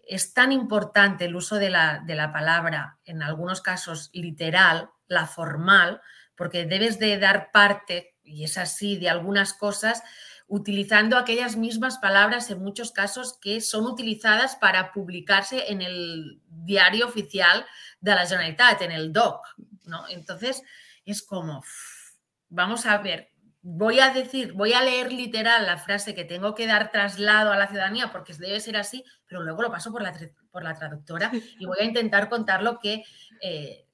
Es 0.06 0.32
tan 0.34 0.50
importante 0.52 1.26
el 1.26 1.36
uso 1.36 1.56
de 1.56 1.70
la, 1.70 2.02
de 2.04 2.14
la 2.14 2.32
palabra, 2.32 2.98
en 3.04 3.22
algunos 3.22 3.60
casos 3.60 4.10
literal, 4.12 4.90
la 5.06 5.26
formal, 5.26 6.00
porque 6.40 6.64
debes 6.64 6.98
de 6.98 7.18
dar 7.18 7.52
parte, 7.52 8.16
y 8.24 8.44
es 8.44 8.56
así, 8.56 8.96
de 8.96 9.10
algunas 9.10 9.52
cosas, 9.52 10.02
utilizando 10.46 11.18
aquellas 11.18 11.56
mismas 11.56 11.98
palabras 11.98 12.50
en 12.50 12.62
muchos 12.62 12.92
casos 12.92 13.38
que 13.42 13.60
son 13.60 13.84
utilizadas 13.84 14.56
para 14.56 14.90
publicarse 14.90 15.70
en 15.70 15.82
el 15.82 16.40
diario 16.48 17.06
oficial 17.06 17.66
de 18.00 18.14
la 18.14 18.26
Generalitat, 18.26 18.80
en 18.80 18.92
el 18.92 19.12
DOC. 19.12 19.46
¿no? 19.84 20.08
Entonces, 20.08 20.62
es 21.04 21.22
como, 21.22 21.62
vamos 22.48 22.86
a 22.86 22.96
ver, 22.96 23.32
voy 23.60 24.00
a 24.00 24.08
decir, 24.08 24.54
voy 24.54 24.72
a 24.72 24.82
leer 24.82 25.12
literal 25.12 25.66
la 25.66 25.76
frase 25.76 26.14
que 26.14 26.24
tengo 26.24 26.54
que 26.54 26.66
dar 26.66 26.90
traslado 26.90 27.52
a 27.52 27.58
la 27.58 27.68
ciudadanía 27.68 28.10
porque 28.10 28.32
debe 28.32 28.60
ser 28.60 28.78
así, 28.78 29.04
pero 29.26 29.42
luego 29.42 29.60
lo 29.60 29.70
paso 29.70 29.92
por 29.92 30.00
la, 30.00 30.18
por 30.50 30.64
la 30.64 30.74
traductora 30.74 31.30
y 31.58 31.66
voy 31.66 31.80
a 31.80 31.84
intentar 31.84 32.30
contar 32.30 32.62
lo 32.62 32.78
que 32.78 33.04
eh, 33.42 33.84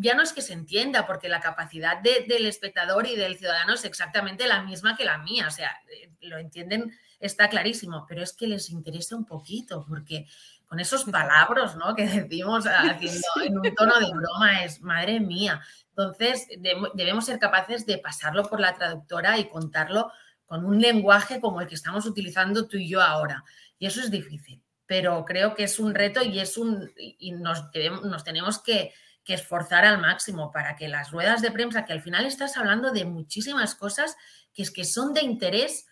ya 0.00 0.14
no 0.14 0.22
es 0.22 0.32
que 0.32 0.42
se 0.42 0.54
entienda, 0.54 1.06
porque 1.06 1.28
la 1.28 1.40
capacidad 1.40 1.98
del 2.00 2.46
espectador 2.46 3.06
y 3.06 3.16
del 3.16 3.36
ciudadano 3.36 3.74
es 3.74 3.84
exactamente 3.84 4.46
la 4.46 4.62
misma 4.62 4.96
que 4.96 5.04
la 5.04 5.18
mía, 5.18 5.46
o 5.48 5.50
sea, 5.50 5.70
eh, 5.92 6.10
lo 6.22 6.38
entienden, 6.38 6.92
está 7.20 7.48
clarísimo, 7.48 8.06
pero 8.08 8.22
es 8.22 8.32
que 8.32 8.46
les 8.46 8.70
interesa 8.70 9.16
un 9.16 9.26
poquito, 9.26 9.84
porque 9.86 10.26
con 10.66 10.80
esos 10.80 11.04
palabras 11.04 11.76
¿no? 11.76 11.94
que 11.94 12.06
decimos 12.06 12.64
haciendo 12.66 13.26
en 13.44 13.58
un 13.58 13.74
tono 13.74 13.98
de 13.98 14.10
broma 14.10 14.64
es, 14.64 14.80
madre 14.80 15.20
mía, 15.20 15.60
entonces 15.90 16.48
debemos 16.94 17.26
ser 17.26 17.38
capaces 17.38 17.84
de 17.84 17.98
pasarlo 17.98 18.44
por 18.44 18.60
la 18.60 18.74
traductora 18.74 19.38
y 19.38 19.48
contarlo 19.48 20.12
con 20.46 20.64
un 20.64 20.80
lenguaje 20.80 21.40
como 21.40 21.60
el 21.60 21.66
que 21.66 21.74
estamos 21.74 22.06
utilizando 22.06 22.66
tú 22.66 22.78
y 22.78 22.88
yo 22.88 23.02
ahora, 23.02 23.44
y 23.78 23.86
eso 23.86 24.00
es 24.00 24.10
difícil, 24.10 24.62
pero 24.86 25.24
creo 25.26 25.54
que 25.54 25.64
es 25.64 25.78
un 25.78 25.94
reto 25.94 26.22
y, 26.22 26.38
es 26.38 26.56
un, 26.56 26.90
y 26.96 27.32
nos, 27.32 27.64
nos 28.04 28.24
tenemos 28.24 28.62
que 28.62 28.94
que 29.28 29.34
esforzar 29.34 29.84
al 29.84 30.00
máximo 30.00 30.50
para 30.52 30.74
que 30.74 30.88
las 30.88 31.10
ruedas 31.10 31.42
de 31.42 31.50
prensa, 31.50 31.84
que 31.84 31.92
al 31.92 32.00
final 32.00 32.24
estás 32.24 32.56
hablando 32.56 32.92
de 32.92 33.04
muchísimas 33.04 33.74
cosas 33.74 34.16
que 34.54 34.62
es 34.62 34.70
que 34.70 34.86
son 34.86 35.12
de 35.12 35.20
interés 35.20 35.86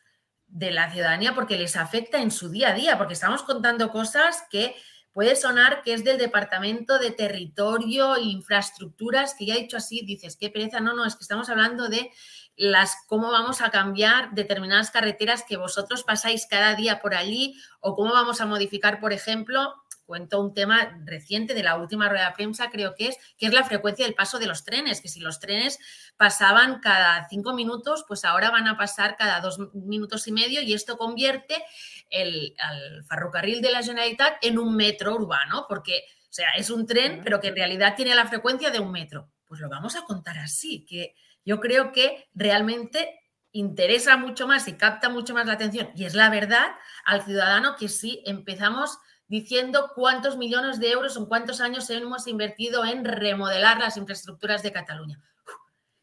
de 0.46 0.70
la 0.70 0.90
ciudadanía 0.90 1.34
porque 1.34 1.58
les 1.58 1.76
afecta 1.76 2.22
en 2.22 2.30
su 2.30 2.48
día 2.48 2.70
a 2.70 2.72
día, 2.72 2.96
porque 2.96 3.12
estamos 3.12 3.42
contando 3.42 3.90
cosas 3.90 4.42
que 4.50 4.74
puede 5.12 5.36
sonar 5.36 5.82
que 5.82 5.92
es 5.92 6.02
del 6.02 6.16
Departamento 6.16 6.98
de 6.98 7.10
Territorio 7.10 8.16
e 8.16 8.22
Infraestructuras, 8.22 9.34
que 9.34 9.44
ya 9.44 9.54
he 9.54 9.60
dicho 9.60 9.76
así, 9.76 10.00
dices, 10.06 10.38
qué 10.40 10.48
pereza, 10.48 10.80
no, 10.80 10.94
no, 10.94 11.04
es 11.04 11.14
que 11.14 11.24
estamos 11.24 11.50
hablando 11.50 11.90
de 11.90 12.10
las 12.56 12.96
cómo 13.06 13.30
vamos 13.30 13.60
a 13.60 13.70
cambiar 13.70 14.30
determinadas 14.32 14.90
carreteras 14.90 15.44
que 15.46 15.58
vosotros 15.58 16.04
pasáis 16.04 16.46
cada 16.46 16.74
día 16.74 17.00
por 17.00 17.14
allí 17.14 17.54
o 17.80 17.94
cómo 17.94 18.14
vamos 18.14 18.40
a 18.40 18.46
modificar, 18.46 18.98
por 18.98 19.12
ejemplo, 19.12 19.74
cuento 20.06 20.40
un 20.40 20.54
tema 20.54 20.98
reciente 21.04 21.52
de 21.52 21.62
la 21.62 21.76
última 21.76 22.08
rueda 22.08 22.28
de 22.28 22.34
prensa, 22.34 22.70
creo 22.70 22.94
que 22.94 23.08
es, 23.08 23.18
que 23.36 23.46
es 23.46 23.52
la 23.52 23.64
frecuencia 23.64 24.06
del 24.06 24.14
paso 24.14 24.38
de 24.38 24.46
los 24.46 24.64
trenes, 24.64 25.00
que 25.00 25.08
si 25.08 25.20
los 25.20 25.40
trenes 25.40 25.78
pasaban 26.16 26.80
cada 26.80 27.28
cinco 27.28 27.52
minutos, 27.52 28.04
pues 28.06 28.24
ahora 28.24 28.50
van 28.50 28.68
a 28.68 28.76
pasar 28.76 29.16
cada 29.16 29.40
dos 29.40 29.58
minutos 29.74 30.26
y 30.28 30.32
medio 30.32 30.62
y 30.62 30.72
esto 30.72 30.96
convierte 30.96 31.62
el, 32.08 32.54
al 32.58 33.04
ferrocarril 33.04 33.60
de 33.60 33.72
la 33.72 33.82
Generalitat 33.82 34.36
en 34.42 34.58
un 34.58 34.76
metro 34.76 35.14
urbano, 35.14 35.66
porque, 35.68 36.04
o 36.30 36.32
sea, 36.32 36.52
es 36.52 36.70
un 36.70 36.86
tren, 36.86 37.20
pero 37.22 37.40
que 37.40 37.48
en 37.48 37.56
realidad 37.56 37.94
tiene 37.96 38.14
la 38.14 38.26
frecuencia 38.26 38.70
de 38.70 38.80
un 38.80 38.92
metro. 38.92 39.30
Pues 39.46 39.60
lo 39.60 39.68
vamos 39.68 39.96
a 39.96 40.02
contar 40.02 40.38
así, 40.38 40.84
que 40.86 41.14
yo 41.44 41.60
creo 41.60 41.92
que 41.92 42.28
realmente 42.34 43.20
interesa 43.52 44.16
mucho 44.16 44.46
más 44.46 44.68
y 44.68 44.74
capta 44.74 45.08
mucho 45.08 45.32
más 45.32 45.46
la 45.46 45.54
atención, 45.54 45.90
y 45.94 46.04
es 46.04 46.14
la 46.14 46.28
verdad, 46.28 46.68
al 47.04 47.22
ciudadano 47.24 47.76
que 47.76 47.88
si 47.88 48.22
empezamos 48.26 48.98
diciendo 49.28 49.92
cuántos 49.94 50.36
millones 50.36 50.78
de 50.78 50.90
euros 50.90 51.16
en 51.16 51.26
cuántos 51.26 51.60
años 51.60 51.88
hemos 51.90 52.26
invertido 52.26 52.84
en 52.84 53.04
remodelar 53.04 53.78
las 53.78 53.96
infraestructuras 53.96 54.62
de 54.62 54.72
Cataluña. 54.72 55.20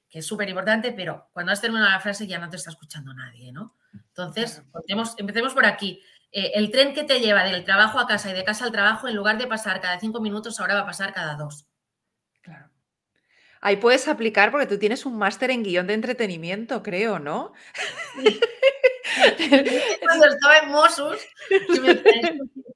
que 0.10 0.20
es 0.20 0.28
súper 0.28 0.48
importante, 0.48 0.92
pero 0.92 1.28
cuando 1.34 1.52
has 1.52 1.60
terminado 1.60 1.90
la 1.90 2.00
frase 2.00 2.28
ya 2.28 2.38
no 2.38 2.48
te 2.48 2.58
está 2.58 2.70
escuchando 2.70 3.14
nadie, 3.16 3.52
¿no? 3.52 3.76
Entonces, 3.94 4.62
empecemos 5.18 5.54
por 5.54 5.66
aquí. 5.66 6.04
Eh, 6.32 6.52
el 6.56 6.72
tren 6.72 6.94
que 6.94 7.04
te 7.04 7.20
lleva 7.20 7.44
del 7.44 7.64
trabajo 7.64 8.00
a 8.00 8.08
casa 8.08 8.30
y 8.30 8.34
de 8.34 8.44
casa 8.44 8.66
al 8.66 8.72
trabajo, 8.72 9.08
en 9.08 9.16
lugar 9.16 9.38
de 9.38 9.48
pasar 9.48 9.82
cada 9.82 10.00
cinco 10.00 10.20
minutos, 10.20 10.60
ahora 10.60 10.76
va 10.76 10.82
a 10.82 10.86
pasar 10.86 11.14
cada 11.14 11.36
dos. 11.36 11.66
Claro. 12.42 12.70
Ahí 13.62 13.78
puedes 13.78 14.08
aplicar 14.08 14.52
porque 14.52 14.68
tú 14.68 14.78
tienes 14.78 15.06
un 15.06 15.18
máster 15.18 15.50
en 15.50 15.64
guion 15.64 15.88
de 15.88 15.94
entretenimiento, 15.94 16.84
creo, 16.84 17.18
¿no? 17.18 17.54
Cuando 20.02 20.28
estaba 20.28 20.58
en 20.60 20.70
Mossus, 20.70 21.18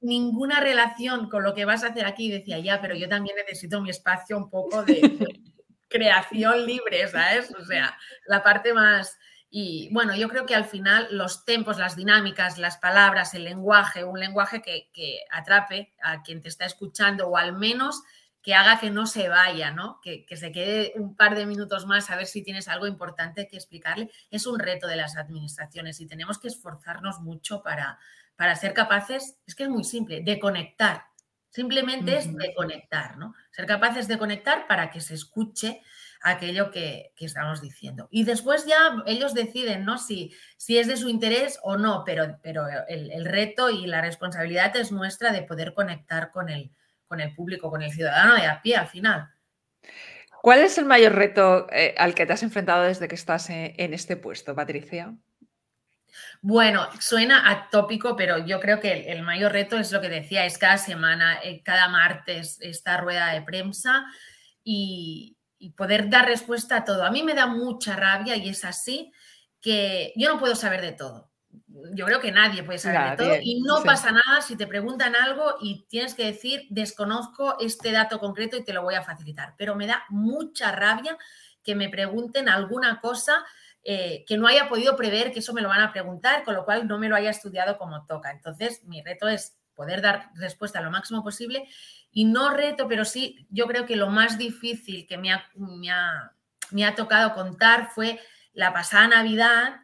ninguna 0.02 0.60
relación 0.60 1.30
con 1.30 1.44
lo 1.44 1.54
que 1.54 1.66
vas 1.66 1.84
a 1.84 1.88
hacer 1.88 2.06
aquí, 2.06 2.30
decía, 2.32 2.60
ya, 2.60 2.82
pero 2.82 2.96
yo 2.96 3.08
también 3.08 3.36
necesito 3.36 3.82
mi 3.82 3.90
espacio 3.90 4.38
un 4.38 4.50
poco 4.50 4.84
de, 4.84 5.42
creación 5.88 6.66
libre, 6.66 7.08
¿sabes? 7.08 7.54
O 7.56 7.66
sea, 7.66 7.98
la 8.28 8.44
parte 8.44 8.74
más... 8.74 9.18
Y 9.50 9.90
bueno, 9.94 10.14
yo 10.14 10.28
creo 10.28 10.46
que 10.46 10.56
al 10.56 10.66
final 10.66 11.08
los 11.12 11.46
tempos, 11.46 11.78
las 11.78 11.96
dinámicas, 11.96 12.58
las 12.58 12.78
palabras, 12.78 13.34
el 13.34 13.46
lenguaje, 13.46 14.04
un 14.04 14.20
lenguaje 14.20 14.62
que, 14.62 14.90
que 14.94 15.20
atrape 15.32 15.94
a 16.04 16.22
quien 16.22 16.42
te 16.42 16.50
está 16.50 16.66
escuchando 16.66 17.30
o 17.30 17.38
al 17.38 17.54
menos 17.54 18.04
que 18.48 18.56
haga 18.56 18.80
que 18.80 18.92
no 18.92 19.08
se 19.08 19.28
vaya, 19.28 19.72
¿no? 19.72 20.00
Que, 20.02 20.26
se 20.38 20.54
quede 20.54 20.94
un 20.96 21.18
par 21.18 21.36
de 21.36 21.46
minutos 21.46 21.86
más 21.86 22.10
a 22.10 22.16
ver 22.16 22.28
si 22.28 22.44
tienes 22.44 22.70
algo 22.70 22.88
importante 22.88 23.46
que 23.46 23.58
explicarle. 23.58 24.10
Es 24.32 24.48
un 24.48 24.58
reto 24.58 24.88
de 24.88 24.96
las 24.96 25.18
administraciones 25.18 26.00
y 26.00 26.08
tenemos 26.08 26.40
que 26.40 26.48
esforzarnos 26.48 27.20
mucho 27.20 27.62
para, 27.62 28.00
para 28.38 28.56
ser 28.56 28.74
capaces, 28.74 29.38
es 29.46 29.54
que 29.54 29.64
es 29.64 29.70
muy 29.70 29.84
simple, 29.84 30.22
de 30.22 30.40
conectar. 30.40 31.08
Simplemente 31.50 32.16
es 32.16 32.34
de 32.34 32.54
conectar, 32.56 33.18
¿no? 33.18 33.36
Ser 33.52 33.66
capaces 33.66 34.08
de 34.08 34.18
conectar 34.18 34.66
para 34.66 34.92
que 34.92 35.02
se 35.02 35.16
escuche 35.16 35.82
aquello 36.22 36.72
que, 36.72 37.12
estamos 37.20 37.62
diciendo. 37.62 38.08
Y 38.12 38.24
después 38.24 38.66
ya 38.66 39.04
ellos 39.08 39.34
deciden, 39.34 39.84
¿no? 39.84 39.98
Si, 39.98 40.34
si 40.56 40.78
es 40.78 40.88
de 40.88 40.96
su 40.96 41.10
interés 41.10 41.60
o 41.64 41.76
no, 41.76 42.04
pero, 42.06 42.40
pero 42.42 42.66
el, 42.88 43.12
el 43.12 43.26
reto 43.26 43.70
y 43.70 43.88
la 43.88 44.00
responsabilidad 44.00 44.74
es 44.78 44.94
nuestra 44.94 45.34
de 45.34 45.42
poder 45.42 45.74
conectar 45.74 46.32
con 46.32 46.48
el, 46.48 46.72
con 47.08 47.20
el 47.20 47.34
público, 47.34 47.70
con 47.70 47.82
el 47.82 47.92
ciudadano 47.92 48.36
de 48.36 48.46
a 48.46 48.62
pie 48.62 48.76
al 48.76 48.88
final. 48.88 49.30
¿Cuál 50.42 50.60
es 50.60 50.78
el 50.78 50.86
mayor 50.86 51.14
reto 51.14 51.68
eh, 51.72 51.96
al 51.98 52.14
que 52.14 52.26
te 52.26 52.34
has 52.34 52.44
enfrentado 52.44 52.84
desde 52.84 53.08
que 53.08 53.16
estás 53.16 53.50
eh, 53.50 53.74
en, 53.78 53.94
este 53.94 54.18
puesto, 54.18 54.56
Patricia? 54.56 55.16
Bueno, 56.42 56.88
suena 57.00 57.50
atópico, 57.50 58.16
pero 58.16 58.46
yo 58.46 58.60
creo 58.60 58.80
que 58.80 59.12
el, 59.12 59.24
mayor 59.24 59.52
reto 59.52 59.78
es 59.78 59.92
lo 59.92 60.00
que 60.00 60.10
decía, 60.10 60.46
es 60.46 60.58
cada 60.58 60.78
semana, 60.78 61.40
eh, 61.44 61.62
cada 61.64 61.90
martes, 61.90 62.60
esta 62.62 62.98
rueda 62.98 63.34
de 63.34 63.42
prensa 63.42 64.06
y, 64.64 65.38
y, 65.60 65.72
poder 65.72 66.10
dar 66.10 66.26
respuesta 66.26 66.78
a 66.78 66.86
todo. 66.86 67.04
A 67.04 67.12
mí 67.12 67.24
me 67.24 67.34
da 67.34 67.48
mucha 67.48 67.96
rabia 67.96 68.36
y 68.36 68.50
es 68.50 68.64
así 68.64 69.12
que 69.60 70.14
yo 70.16 70.32
no 70.32 70.40
puedo 70.40 70.56
saber 70.56 70.82
de 70.82 70.94
todo 70.94 71.30
yo 71.94 72.06
creo 72.06 72.20
que 72.20 72.32
nadie 72.32 72.64
puede 72.64 72.80
saber 72.80 73.12
de 73.12 73.18
todo 73.18 73.36
y 73.42 73.62
no 73.62 73.84
pasa 73.84 74.12
nada 74.12 74.42
si 74.42 74.56
te 74.56 74.68
preguntan 74.68 75.16
algo 75.16 75.58
y 75.62 75.86
tienes 75.90 76.14
que 76.14 76.26
decir, 76.26 76.66
desconozco 76.70 77.58
este 77.60 77.92
dato 77.92 78.20
concreto 78.20 78.58
y 78.58 78.64
te 78.64 78.74
lo 78.74 78.84
voy 78.84 78.96
a 78.96 79.04
facilitar. 79.04 79.56
Pero 79.58 79.76
me 79.76 79.88
da 79.88 80.04
mucha 80.10 80.72
rabia 80.72 81.18
que 81.64 81.76
me 81.76 81.90
pregunten 81.90 82.50
alguna 82.50 83.00
cosa 83.02 83.46
eh, 83.84 84.26
que 84.28 84.38
no 84.38 84.48
haya 84.48 84.68
podido 84.68 84.96
prever 84.96 85.32
que 85.32 85.40
eso 85.40 85.54
me 85.54 85.62
lo 85.62 85.70
van 85.70 85.82
a 85.82 85.94
preguntar, 85.94 86.44
con 86.44 86.56
lo 86.56 86.66
cual 86.66 86.88
no 86.88 86.98
me 86.98 87.08
lo 87.08 87.16
haya 87.16 87.30
estudiado 87.30 87.78
como 87.78 88.06
toca. 88.06 88.32
Entonces, 88.32 88.84
mi 88.84 89.02
reto 89.02 89.28
es 89.28 89.58
poder 89.76 90.02
dar 90.02 90.32
respuesta 90.36 90.82
lo 90.82 90.92
máximo 90.92 91.24
posible 91.24 91.70
y 92.12 92.26
no 92.26 92.50
reto, 92.50 92.88
pero 92.88 93.06
sí, 93.06 93.48
yo 93.50 93.68
creo 93.68 93.86
que 93.86 93.96
lo 93.96 94.10
más 94.10 94.38
difícil 94.38 95.06
que 95.08 95.18
me 95.18 95.32
ha, 95.32 95.50
me 96.72 96.86
ha, 96.86 96.96
tocado 96.96 97.34
contar 97.34 97.92
fue 97.94 98.20
la 98.54 98.74
pasada 98.74 99.08
Navidad, 99.08 99.82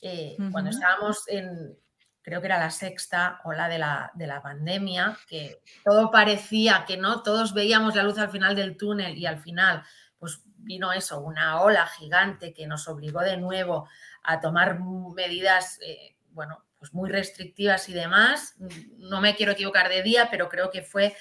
eh, 0.00 0.36
cuando 0.52 0.70
estábamos 0.70 1.26
en, 1.28 1.76
creo 2.22 2.40
que 2.40 2.46
era 2.46 2.58
la 2.58 2.70
sexta 2.70 3.40
ola 3.44 3.68
de 3.68 3.78
la, 3.78 4.10
de 4.14 4.26
la 4.26 4.42
pandemia, 4.42 5.16
que 5.28 5.62
todo 5.84 6.10
parecía 6.10 6.84
que 6.86 6.96
no, 6.96 7.22
todos 7.22 7.54
veíamos 7.54 7.94
la 7.94 8.02
luz 8.02 8.18
al 8.18 8.30
final 8.30 8.56
del 8.56 8.76
túnel 8.76 9.16
y 9.16 9.26
al 9.26 9.38
final, 9.38 9.82
pues 10.18 10.42
vino 10.56 10.92
eso, 10.92 11.20
una 11.20 11.60
ola 11.60 11.86
gigante 11.86 12.52
que 12.52 12.66
nos 12.66 12.88
obligó 12.88 13.20
de 13.20 13.36
nuevo 13.36 13.88
a 14.24 14.40
tomar 14.40 14.80
medidas, 15.14 15.78
eh, 15.82 16.16
bueno, 16.30 16.64
pues 16.78 16.92
muy 16.92 17.10
restrictivas 17.10 17.88
y 17.88 17.94
demás. 17.94 18.56
No 18.98 19.20
me 19.20 19.36
quiero 19.36 19.52
equivocar 19.52 19.88
de 19.88 20.02
día, 20.02 20.28
pero 20.30 20.48
creo 20.48 20.70
que 20.70 20.82
fue 20.82 21.16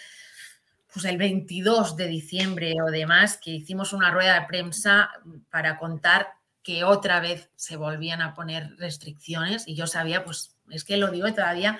pues 0.91 1.05
el 1.05 1.17
22 1.17 1.97
de 1.97 2.07
diciembre 2.07 2.73
o 2.81 2.89
demás 2.89 3.37
que 3.37 3.51
hicimos 3.51 3.93
una 3.93 4.11
rueda 4.11 4.39
de 4.39 4.47
prensa 4.47 5.11
para 5.51 5.77
contar 5.77 6.29
que 6.65 6.83
otra 6.83 7.19
vez 7.19 7.51
se 7.55 7.77
volvían 7.77 8.23
a 8.23 8.33
poner 8.33 8.75
restricciones 8.77 9.67
y 9.67 9.75
yo 9.75 9.85
sabía, 9.85 10.25
pues 10.25 10.57
es 10.71 10.83
que 10.83 10.97
lo 10.97 11.11
digo 11.11 11.31
todavía, 11.31 11.79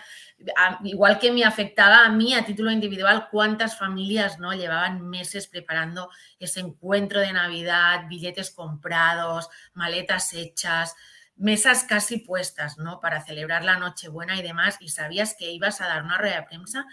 igual 0.83 1.17
que 1.17 1.31
me 1.31 1.43
afectaba 1.43 2.05
a 2.05 2.09
mí 2.09 2.35
a 2.35 2.45
título 2.45 2.69
individual, 2.69 3.29
cuántas 3.31 3.79
familias 3.79 4.37
no 4.37 4.53
llevaban 4.53 5.09
meses 5.09 5.47
preparando 5.47 6.11
ese 6.37 6.59
encuentro 6.59 7.19
de 7.19 7.33
Navidad, 7.33 8.07
billetes 8.07 8.51
comprados, 8.51 9.49
maletas 9.73 10.31
hechas, 10.35 10.95
mesas 11.35 11.83
casi 11.83 12.17
puestas, 12.19 12.77
¿no? 12.77 12.99
Para 12.99 13.25
celebrar 13.25 13.63
la 13.63 13.79
Nochebuena 13.79 14.37
y 14.37 14.43
demás, 14.43 14.77
y 14.81 14.89
sabías 14.89 15.35
que 15.35 15.51
ibas 15.51 15.81
a 15.81 15.87
dar 15.87 16.03
una 16.03 16.19
rueda 16.19 16.41
de 16.41 16.43
prensa 16.43 16.85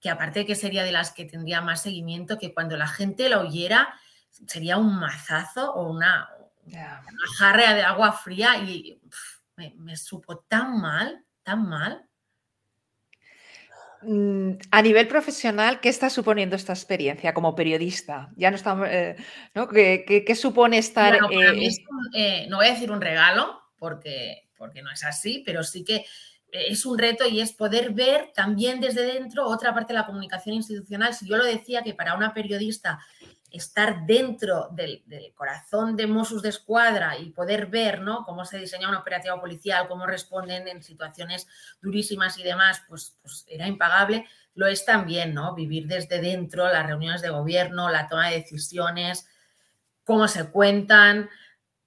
que 0.00 0.08
aparte 0.08 0.40
de 0.40 0.46
que 0.46 0.54
sería 0.54 0.84
de 0.84 0.92
las 0.92 1.10
que 1.10 1.26
tendría 1.26 1.60
más 1.60 1.82
seguimiento, 1.82 2.38
que 2.38 2.54
cuando 2.54 2.78
la 2.78 2.88
gente 2.88 3.28
la 3.28 3.40
oyera 3.40 3.94
sería 4.46 4.78
un 4.78 4.98
mazazo 4.98 5.74
o 5.74 5.90
una, 5.90 6.30
jarra 7.38 7.74
de 7.74 7.82
agua 7.82 8.12
fría 8.12 8.56
y 8.58 9.00
me, 9.56 9.96
supo 9.96 10.38
tan 10.48 10.80
mal, 10.80 11.24
tan 11.42 11.68
mal. 11.68 12.04
Mm, 14.02 14.52
a 14.70 14.82
nivel 14.82 15.08
profesional, 15.08 15.80
¿qué 15.80 15.88
está 15.88 16.10
suponiendo 16.10 16.54
esta 16.54 16.72
experiencia 16.72 17.32
como 17.32 17.54
periodista? 17.54 18.30
Ya 18.36 18.50
no 18.50 18.56
estamos, 18.56 18.88
eh, 18.90 19.16
¿no? 19.54 19.68
¿Qué, 19.68 20.34
supone 20.38 20.78
estar? 20.78 21.14
Eh, 21.14 21.68
eh, 22.14 22.46
no 22.48 22.58
voy 22.58 22.66
a 22.66 22.72
decir 22.72 22.90
un 22.90 23.00
regalo, 23.00 23.62
porque, 23.78 24.48
porque 24.56 24.82
no 24.82 24.90
es 24.90 25.02
así, 25.04 25.42
pero 25.44 25.64
sí 25.64 25.82
que 25.82 26.04
es 26.52 26.86
un 26.86 26.98
reto 26.98 27.26
y 27.26 27.40
es 27.40 27.52
poder 27.52 27.92
ver 27.92 28.30
también 28.34 28.80
desde 28.80 29.04
dentro 29.04 29.46
otra 29.46 29.74
parte 29.74 29.92
de 29.92 29.98
la 29.98 30.06
comunicación 30.06 30.54
institucional. 30.54 31.12
Si 31.12 31.28
yo 31.28 31.36
lo 31.36 31.44
decía 31.44 31.82
que 31.82 31.94
para 31.94 32.14
una 32.14 32.32
periodista 32.32 33.00
estar 33.52 34.06
dentro 34.06 34.68
del, 34.72 35.04
corazón 35.34 35.96
de 35.96 36.06
Mossos 36.06 36.42
de 36.42 36.48
Escuadra 36.50 37.18
y 37.18 37.30
poder 37.30 37.66
ver 37.66 38.00
¿no? 38.00 38.24
cómo 38.24 38.44
se 38.44 38.58
diseña 38.58 38.88
una 38.88 39.00
operativa 39.00 39.40
policial, 39.40 39.88
cómo 39.88 40.06
responden 40.06 40.68
en 40.68 40.82
situaciones 40.82 41.46
durísimas 41.80 42.38
y 42.38 42.42
demás, 42.42 42.82
pues, 42.88 43.16
pues 43.22 43.44
era 43.48 43.66
impagable. 43.66 44.26
Lo 44.54 44.66
es 44.66 44.84
también, 44.84 45.34
¿no? 45.34 45.54
Vivir 45.54 45.86
desde 45.86 46.20
dentro 46.20 46.66
las 46.66 46.86
reuniones 46.86 47.20
de 47.20 47.28
gobierno, 47.28 47.90
la 47.90 48.08
toma 48.08 48.28
de 48.28 48.36
decisiones, 48.36 49.28
cómo 50.02 50.28
se 50.28 50.50
cuentan. 50.50 51.28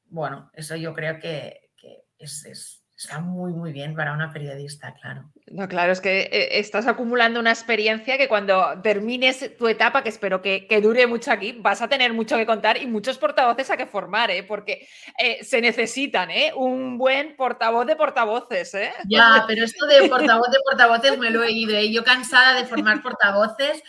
Bueno, 0.06 0.52
eso 0.54 0.76
yo 0.76 0.94
creo 0.94 1.20
que, 1.20 1.72
es, 2.20 2.84
está 2.96 3.20
muy, 3.20 3.54
muy 3.54 3.72
bien 3.72 3.96
para 3.96 4.14
una 4.14 4.32
periodista, 4.32 4.94
claro. 4.94 5.32
No, 5.52 5.68
claro, 5.68 5.92
es 5.92 6.00
que 6.00 6.22
eh, 6.32 6.60
estás 6.60 6.86
acumulando 6.86 7.40
una 7.40 7.50
experiencia 7.50 8.18
que 8.18 8.28
cuando 8.28 8.80
termines 8.84 9.58
tu 9.58 9.68
etapa, 9.68 10.04
que 10.04 10.10
espero 10.10 10.42
que, 10.42 10.68
dure 10.82 11.08
mucho 11.08 11.32
aquí, 11.32 11.54
vas 11.58 11.82
a 11.82 11.88
tener 11.88 12.14
mucho 12.14 12.38
que 12.38 12.46
contar 12.46 12.78
y 12.78 12.86
muchos 12.86 13.18
portavoces 13.18 13.72
a 13.72 13.78
que 13.78 13.88
formar, 13.88 14.30
¿eh? 14.30 14.44
porque 14.44 14.88
eh, 15.18 15.44
se 15.44 15.60
necesitan 15.60 16.30
¿eh? 16.30 16.52
un 16.56 16.98
buen 16.98 17.36
portavoz 17.36 17.88
de 17.88 17.96
portavoces. 17.96 18.76
¿eh? 18.76 18.92
Ya, 19.08 19.44
pero 19.48 19.66
esto 19.66 19.88
de 19.88 20.08
portavoz 20.08 20.52
de 20.52 20.60
portavoces 20.64 21.18
me 21.18 21.32
lo 21.32 21.44
he 21.44 21.52
ido. 21.52 21.76
¿eh? 21.76 21.92
Yo 21.92 22.04
cansada 22.04 22.54
de 22.54 22.68
formar 22.68 23.02
portavoces, 23.02 23.82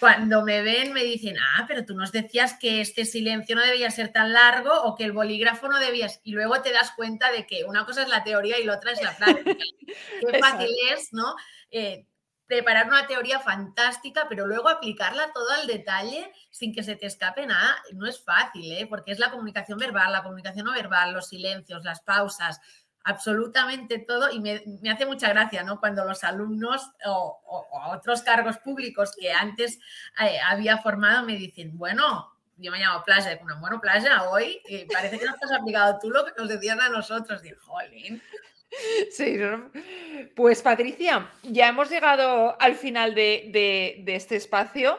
cuando 0.00 0.42
me 0.42 0.62
ven 0.62 0.92
me 0.92 1.04
dicen, 1.04 1.36
ah, 1.38 1.64
pero 1.68 1.84
tú 1.84 1.94
nos 1.94 2.10
decías 2.10 2.56
que 2.58 2.80
este 2.80 3.04
silencio 3.04 3.54
no 3.54 3.62
debía 3.62 3.90
ser 3.90 4.12
tan 4.12 4.32
largo 4.32 4.72
o 4.82 4.94
que 4.94 5.04
el 5.04 5.12
bolígrafo 5.12 5.68
no 5.68 5.78
debías. 5.78 6.20
Y 6.24 6.32
luego 6.32 6.60
te 6.62 6.72
das 6.72 6.92
cuenta 6.96 7.30
de 7.30 7.46
que 7.46 7.64
una 7.64 7.84
cosa 7.84 8.02
es 8.02 8.08
la 8.08 8.24
teoría 8.24 8.58
y 8.58 8.64
la 8.64 8.76
otra 8.76 8.92
es 8.92 9.02
la 9.02 9.16
práctica. 9.16 9.64
Qué 10.32 10.38
fácil 10.38 10.70
es 10.92 11.03
¿no? 11.12 11.34
Eh, 11.70 12.06
preparar 12.46 12.86
una 12.86 13.06
teoría 13.06 13.40
fantástica, 13.40 14.26
pero 14.28 14.46
luego 14.46 14.68
aplicarla 14.68 15.32
todo 15.32 15.50
al 15.50 15.66
detalle 15.66 16.30
sin 16.50 16.74
que 16.74 16.82
se 16.82 16.96
te 16.96 17.06
escape 17.06 17.46
nada, 17.46 17.76
no 17.92 18.06
es 18.06 18.22
fácil, 18.22 18.70
¿eh? 18.72 18.86
porque 18.86 19.12
es 19.12 19.18
la 19.18 19.30
comunicación 19.30 19.78
verbal, 19.78 20.12
la 20.12 20.22
comunicación 20.22 20.66
no 20.66 20.72
verbal, 20.72 21.14
los 21.14 21.28
silencios, 21.28 21.84
las 21.84 22.00
pausas, 22.02 22.60
absolutamente 23.04 23.98
todo. 23.98 24.30
Y 24.30 24.40
me, 24.40 24.62
hace 24.90 25.06
mucha 25.06 25.28
gracia, 25.28 25.62
¿no? 25.62 25.78
Cuando 25.80 26.04
los 26.04 26.24
alumnos 26.24 26.90
o, 27.06 27.40
otros 27.92 28.22
cargos 28.22 28.58
públicos 28.58 29.12
que 29.18 29.32
antes 29.32 29.78
eh, 30.20 30.38
había 30.40 30.78
formado 30.78 31.24
me 31.24 31.36
dicen, 31.36 31.76
bueno, 31.78 32.30
yo 32.56 32.70
me 32.70 32.78
llamo 32.78 33.02
Playa, 33.04 33.38
bueno, 33.60 33.80
Playa, 33.80 34.28
hoy 34.30 34.60
parece 34.92 35.18
que 35.18 35.26
no 35.26 35.32
has 35.32 35.52
aplicado 35.52 35.98
tú 36.00 36.10
lo 36.10 36.24
que 36.24 36.32
nos 36.36 36.48
decían 36.48 36.80
a 36.80 36.88
nosotros. 36.88 37.42
Jolín. 37.62 38.22
Sí, 39.10 39.38
pues 40.34 40.62
Patricia, 40.62 41.30
ya 41.42 41.68
hemos 41.68 41.90
llegado 41.90 42.60
al 42.60 42.74
final 42.74 43.14
de, 43.14 44.02
este 44.06 44.36
espacio. 44.36 44.98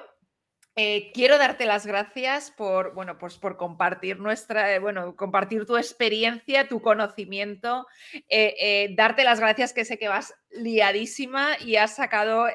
Eh, 0.78 1.12
quiero 1.14 1.38
darte 1.38 1.66
las 1.66 1.86
gracias 1.86 2.52
por, 2.52 2.94
bueno, 2.94 3.18
pues 3.18 3.38
por 3.38 3.56
compartir 3.56 4.20
nuestra, 4.20 4.76
eh, 4.76 4.80
bueno, 4.80 5.16
compartir 5.16 5.66
tu 5.66 5.78
experiencia, 5.78 6.68
tu 6.68 6.82
conocimiento, 6.82 7.88
eh, 8.28 8.94
darte 8.98 9.24
las 9.24 9.40
gracias 9.40 9.72
que 9.72 9.86
sé 9.86 9.98
que 9.98 10.10
vas 10.10 10.34
liadísima 10.50 11.58
y 11.62 11.78
has 11.78 11.96
sacado 11.96 12.48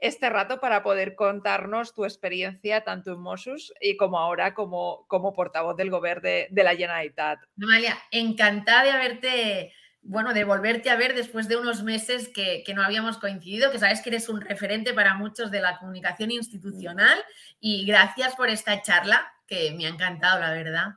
este 0.00 0.30
rato 0.30 0.58
para 0.58 0.82
poder 0.82 1.14
contarnos 1.14 1.94
tu 1.94 2.04
experiencia 2.04 2.82
tanto 2.82 3.12
en 3.12 3.20
Mossus 3.20 3.74
y 3.78 3.98
como 3.98 4.18
ahora 4.18 4.54
como, 4.54 5.04
como 5.06 5.34
portavoz 5.34 5.76
del 5.76 5.90
gobierno 5.90 6.22
de, 6.22 6.48
de 6.50 6.64
la 6.64 6.74
Generalitat. 6.74 7.40
Amalia, 7.62 7.98
encantada 8.10 8.84
de 8.84 8.90
haberte 8.90 9.74
bueno, 10.02 10.32
de 10.32 10.44
volverte 10.44 10.90
a 10.90 10.96
ver 10.96 11.14
después 11.14 11.46
de 11.46 11.56
unos 11.56 11.82
meses 11.82 12.28
que, 12.28 12.64
no 12.74 12.82
habíamos 12.82 13.18
coincidido, 13.18 13.70
que 13.70 13.78
sabes 13.78 14.00
que 14.00 14.10
eres 14.10 14.28
un 14.28 14.40
referente 14.40 14.94
para 14.94 15.14
muchos 15.14 15.50
de 15.50 15.60
la 15.60 15.78
comunicación 15.78 16.30
institucional 16.30 17.18
y 17.60 17.84
gracias 17.84 18.34
por 18.34 18.48
esta 18.48 18.80
charla 18.82 19.32
que 19.46 19.72
me 19.72 19.86
ha 19.86 19.90
encantado, 19.90 20.40
la 20.40 20.52
verdad. 20.52 20.94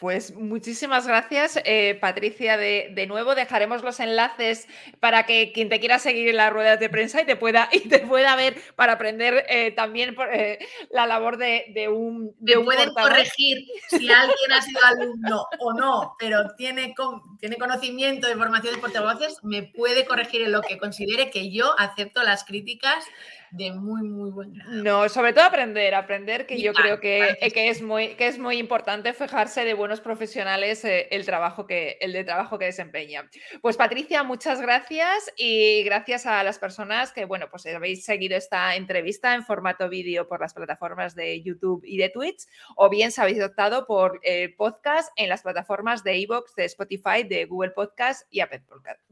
Pues 0.00 0.34
muchísimas 0.34 1.06
gracias, 1.06 1.60
eh, 1.64 1.96
Patricia. 2.00 2.56
De, 2.56 3.06
nuevo 3.06 3.36
dejaremos 3.36 3.82
los 3.82 4.00
enlaces 4.00 4.66
para 4.98 5.26
que 5.26 5.52
quien 5.52 5.68
te 5.68 5.78
quiera 5.78 6.00
seguir 6.00 6.28
en 6.28 6.38
las 6.38 6.52
ruedas 6.52 6.80
de 6.80 6.88
prensa 6.88 7.22
y 7.22 7.24
te 7.24 7.36
pueda, 7.36 7.68
y 7.72 7.88
te 7.88 8.00
pueda 8.00 8.34
ver 8.34 8.60
para 8.74 8.94
aprender 8.94 9.46
eh, 9.48 9.70
también 9.70 10.16
eh, 10.32 10.58
la 10.90 11.06
labor 11.06 11.36
de, 11.36 11.88
un. 11.88 12.34
De 12.40 12.58
pueden 12.58 12.90
corregir 12.90 13.58
si 13.88 14.10
alguien 14.10 14.52
ha 14.52 14.62
sido 14.62 14.80
alumno 14.84 15.46
o 15.60 15.72
no, 15.72 16.16
pero 16.18 16.52
tiene, 16.56 16.94
tiene 17.38 17.56
conocimiento 17.56 18.26
de 18.26 18.34
formación 18.34 18.74
de 18.74 18.80
portavoces, 18.80 19.38
me 19.42 19.62
puede 19.62 20.04
corregir 20.04 20.42
en 20.42 20.52
lo 20.52 20.62
que 20.62 20.78
considere 20.78 21.30
que 21.30 21.52
yo 21.52 21.78
acepto 21.78 22.24
las 22.24 22.44
críticas 22.44 23.04
de 23.52 23.70
muy, 23.70 24.02
muy 24.02 24.30
buen 24.30 24.54
No, 24.82 25.08
sobre 25.10 25.34
todo 25.34 25.44
aprender, 25.44 25.94
aprender, 25.94 26.46
que 26.46 26.60
yo 26.60 26.72
creo 26.72 27.00
que, 27.00 27.36
que, 27.52 27.68
es 27.68 27.82
muy, 27.82 28.14
que 28.14 28.26
es 28.26 28.38
muy 28.38 28.56
importante 28.56 29.12
fijarse 29.12 29.66
de 29.66 29.74
buenos 29.74 30.00
profesionales 30.00 30.84
eh, 30.86 31.08
el, 31.10 31.26
trabajo 31.26 31.66
que, 31.66 31.98
el 32.00 32.14
de 32.14 32.24
trabajo 32.24 32.58
que 32.58 32.64
desempeña. 32.64 33.28
Pues 33.60 33.76
Patricia, 33.76 34.22
muchas 34.22 34.60
gracias 34.62 35.30
y 35.36 35.82
gracias 35.82 36.24
a 36.24 36.42
las 36.42 36.58
personas 36.58 37.12
que, 37.12 37.26
bueno, 37.26 37.48
pues 37.50 37.66
habéis 37.66 38.06
seguido 38.06 38.38
esta 38.38 38.74
entrevista 38.74 39.34
en 39.34 39.44
formato 39.44 39.86
vídeo 39.90 40.26
por 40.26 40.40
las 40.40 40.54
plataformas 40.54 41.14
de 41.14 41.42
YouTube 41.42 41.82
y 41.84 41.98
de 41.98 42.08
Twitch, 42.08 42.46
o 42.76 42.88
bien 42.88 43.12
se 43.12 43.20
habéis 43.20 43.42
optado 43.42 43.86
por 43.86 44.18
eh, 44.22 44.54
podcast 44.56 45.12
en 45.16 45.28
las 45.28 45.42
plataformas 45.42 46.02
de 46.02 46.16
iVoox, 46.16 46.54
de 46.54 46.64
Spotify, 46.64 47.22
de 47.28 47.44
Google 47.44 47.72
Podcast 47.72 48.26
y 48.30 48.40
Apple 48.40 48.62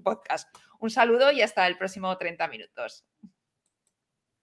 Podcast. 0.03 0.49
Un 0.79 0.89
saludo 0.89 1.31
y 1.31 1.43
hasta 1.43 1.67
el 1.67 1.77
próximo 1.77 2.17
30 2.17 2.49
minutos. 2.49 3.05